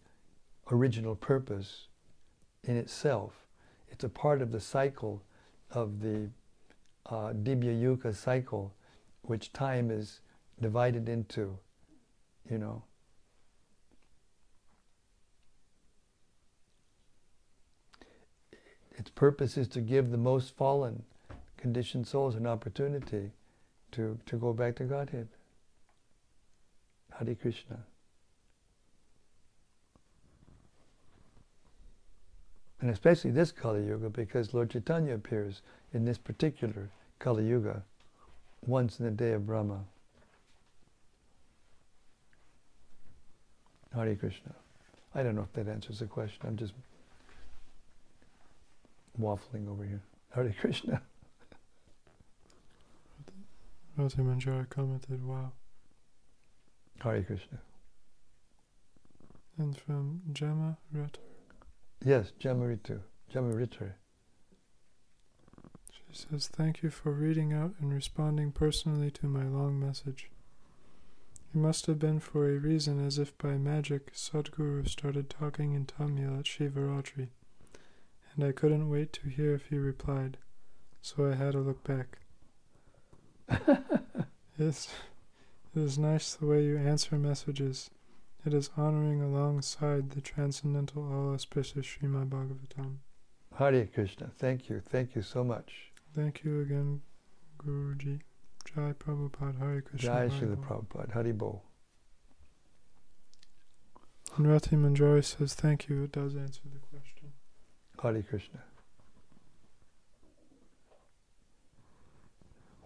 original 0.71 1.15
purpose 1.15 1.89
in 2.65 2.77
itself. 2.77 3.47
It's 3.91 4.05
a 4.05 4.09
part 4.09 4.43
of 4.43 4.53
the 4.53 4.61
cycle 4.61 5.23
of 5.71 6.01
the 6.01 6.29
uh, 7.07 7.33
Divya 7.33 7.79
Yuga 7.79 8.13
cycle, 8.13 8.73
which 9.23 9.53
time 9.53 9.91
is 9.91 10.21
divided 10.61 11.09
into, 11.09 11.59
you 12.49 12.59
know. 12.59 12.83
Its 18.93 19.11
purpose 19.11 19.57
is 19.57 19.69
to 19.69 19.81
give 19.81 20.11
the 20.11 20.19
most 20.19 20.55
fallen, 20.55 21.03
conditioned 21.57 22.07
souls 22.07 22.37
an 22.37 22.47
opportunity 22.47 23.31
to, 23.91 24.19
to 24.27 24.37
go 24.37 24.53
back 24.53 24.77
to 24.77 24.85
Godhead. 24.85 25.29
Hare 27.25 27.35
Krishna. 27.35 27.79
And 32.81 32.91
especially 32.91 33.31
this 33.31 33.53
Kali 33.53 33.87
Yuga 33.87 34.11
because 34.11 34.53
Lord 34.53 34.71
Chaitanya 34.71 35.15
appears 35.15 35.63
in 35.95 36.05
this 36.05 36.19
particular 36.19 36.91
Kali 37.21 37.47
Yuga 37.47 37.85
once 38.67 38.99
in 38.99 39.05
the 39.05 39.11
day 39.13 39.33
of 39.33 39.47
Brahma. 39.47 39.85
Hare 43.95 44.17
Krishna. 44.17 44.53
I 45.15 45.23
don't 45.23 45.37
know 45.37 45.43
if 45.43 45.53
that 45.53 45.71
answers 45.71 46.01
the 46.01 46.07
question. 46.07 46.41
I'm 46.45 46.57
just 46.57 46.73
waffling 49.21 49.71
over 49.71 49.85
here. 49.85 50.03
Hare 50.35 50.53
Krishna. 50.59 51.01
Rati 53.97 54.17
Manjari 54.17 54.69
commented, 54.71 55.25
wow. 55.25 55.53
Hare 57.03 57.23
Krishna. 57.23 57.59
And 59.59 59.77
from 59.77 60.23
Gemma 60.33 60.79
Rutter. 60.93 61.21
Yes, 62.05 62.33
Jamaritu. 62.41 63.01
Jamaritu. 63.33 63.93
She 65.91 66.03
says, 66.13 66.49
Thank 66.49 66.83
you 66.83 66.91
for 66.91 67.13
reading 67.13 67.53
out 67.53 67.75
and 67.81 67.93
responding 67.93 68.53
personally 68.53 69.11
to 69.13 69.27
my 69.27 69.45
long 69.45 69.79
message. 69.81 70.31
It 71.55 71.59
must 71.59 71.87
have 71.87 71.99
been 71.99 72.21
for 72.21 72.49
a 72.49 72.59
reason, 72.59 73.05
as 73.05 73.19
if 73.19 73.37
by 73.37 73.59
magic, 73.59 74.15
Sadhguru 74.15 74.89
started 74.89 75.29
talking 75.29 75.75
in 75.75 75.87
Tamil 75.87 76.39
at 76.39 76.45
Shivaratri, 76.45 77.29
and 78.35 78.45
I 78.45 78.53
couldn't 78.53 78.89
wait 78.89 79.13
to 79.15 79.29
hear 79.29 79.55
if 79.55 79.67
he 79.67 79.77
replied, 79.77 80.39
so 81.03 81.31
I 81.31 81.35
had 81.35 81.53
to 81.53 81.61
look 81.61 81.85
back. 81.85 82.21
yes, 84.59 84.89
it 85.75 85.81
is 85.81 85.99
nice 85.99 86.35
the 86.35 86.47
way 86.47 86.65
you 86.65 86.77
answer 86.77 87.17
messages. 87.17 87.91
It 88.45 88.53
is 88.53 88.71
honoring 88.77 89.23
alongside 89.23 90.11
the 90.11 90.21
transcendental 90.21 91.03
all 91.03 91.33
auspicious 91.33 91.87
Srimad 91.87 92.29
Bhagavatam. 92.29 92.97
Hare 93.57 93.87
Krishna. 93.87 94.31
Thank 94.37 94.69
you. 94.69 94.81
Thank 94.81 95.15
you 95.15 95.23
so 95.23 95.45
much. 95.45 95.93
Thank 96.15 96.43
you 96.45 96.61
again, 96.61 97.03
Guruji. 97.59 98.21
Jai 98.75 98.93
Prabhupada, 98.93 99.59
Hare 99.59 99.83
Krishna. 99.83 100.09
Jai 100.09 100.21
Hare 100.21 100.31
Srila. 100.31 100.57
Prabhupada. 100.57 101.13
Hari 101.13 101.33
Bol. 101.33 101.63
And 104.37 104.51
Rati 104.51 104.77
Manjari 104.77 105.25
says, 105.25 105.55
Thank 105.55 105.89
you. 105.89 106.05
It 106.05 106.13
does 106.13 106.35
answer 106.35 106.63
the 106.65 106.81
question. 106.91 107.33
Hare 108.03 108.23
Krishna. 108.23 108.61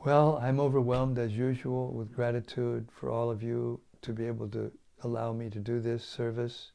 Well, 0.07 0.39
I'm 0.41 0.61
overwhelmed 0.61 1.19
as 1.19 1.37
usual 1.37 1.93
with 1.93 2.15
gratitude 2.15 2.87
for 2.93 3.11
all 3.11 3.29
of 3.29 3.43
you 3.43 3.81
to 4.03 4.13
be 4.13 4.25
able 4.29 4.49
to 4.51 4.71
allow 5.03 5.33
me 5.33 5.51
to 5.51 5.59
do 5.59 5.81
this 5.81 6.05
service 6.05 6.71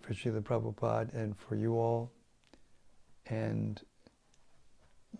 for 0.00 0.14
Srila 0.14 0.40
Prabhupada 0.40 1.12
and 1.12 1.36
for 1.36 1.54
you 1.54 1.74
all. 1.78 2.10
And 3.26 3.82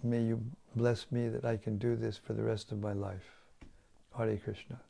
may 0.02 0.22
you 0.22 0.40
bless 0.76 1.12
me 1.12 1.28
that 1.28 1.44
I 1.44 1.58
can 1.58 1.76
do 1.76 1.94
this 1.94 2.16
for 2.16 2.32
the 2.32 2.42
rest 2.42 2.72
of 2.72 2.80
my 2.80 2.94
life. 2.94 3.28
Hare 4.16 4.38
Krishna. 4.38 4.80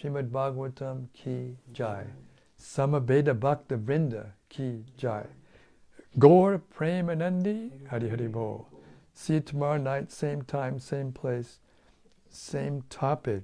Srimad 0.00 0.30
Bhagavatam 0.30 1.08
ki 1.12 1.56
jai. 1.72 2.04
Samaveta 2.60 3.34
Bhakta 3.34 3.76
Vrinda 3.76 4.26
ki 4.48 4.84
jai. 4.96 5.26
Gaur 6.16 6.62
Premanande 6.72 7.88
Hari 7.88 8.08
Hari 8.08 8.28
Bol. 8.28 8.69
See 9.20 9.34
you 9.34 9.40
tomorrow 9.40 9.76
night, 9.76 10.10
same 10.10 10.40
time, 10.40 10.78
same 10.78 11.12
place, 11.12 11.58
same 12.30 12.84
topic. 12.88 13.42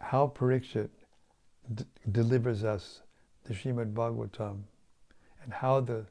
How 0.00 0.32
Parikshit 0.34 0.88
d- 1.72 1.84
delivers 2.10 2.64
us 2.64 3.02
the 3.44 3.54
Srimad 3.54 3.94
Bhagavatam 3.94 4.62
and 5.44 5.52
how 5.52 5.78
the 5.78 6.06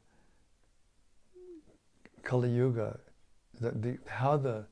Kali 2.24 2.52
Yuga, 2.52 2.98
the, 3.60 3.72
the, 3.72 3.98
how 4.08 4.38
the 4.38 4.66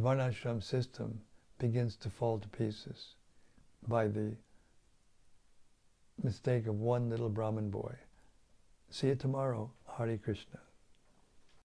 Varnashram 0.00 0.62
system 0.62 1.20
begins 1.58 1.94
to 1.96 2.08
fall 2.08 2.38
to 2.38 2.48
pieces 2.48 3.16
by 3.86 4.08
the 4.08 4.32
mistake 6.22 6.66
of 6.66 6.80
one 6.80 7.10
little 7.10 7.28
Brahmin 7.28 7.68
boy. 7.68 7.94
See 8.88 9.08
you 9.08 9.14
tomorrow. 9.14 9.70
Hari 9.84 10.16
Krishna. 10.16 10.58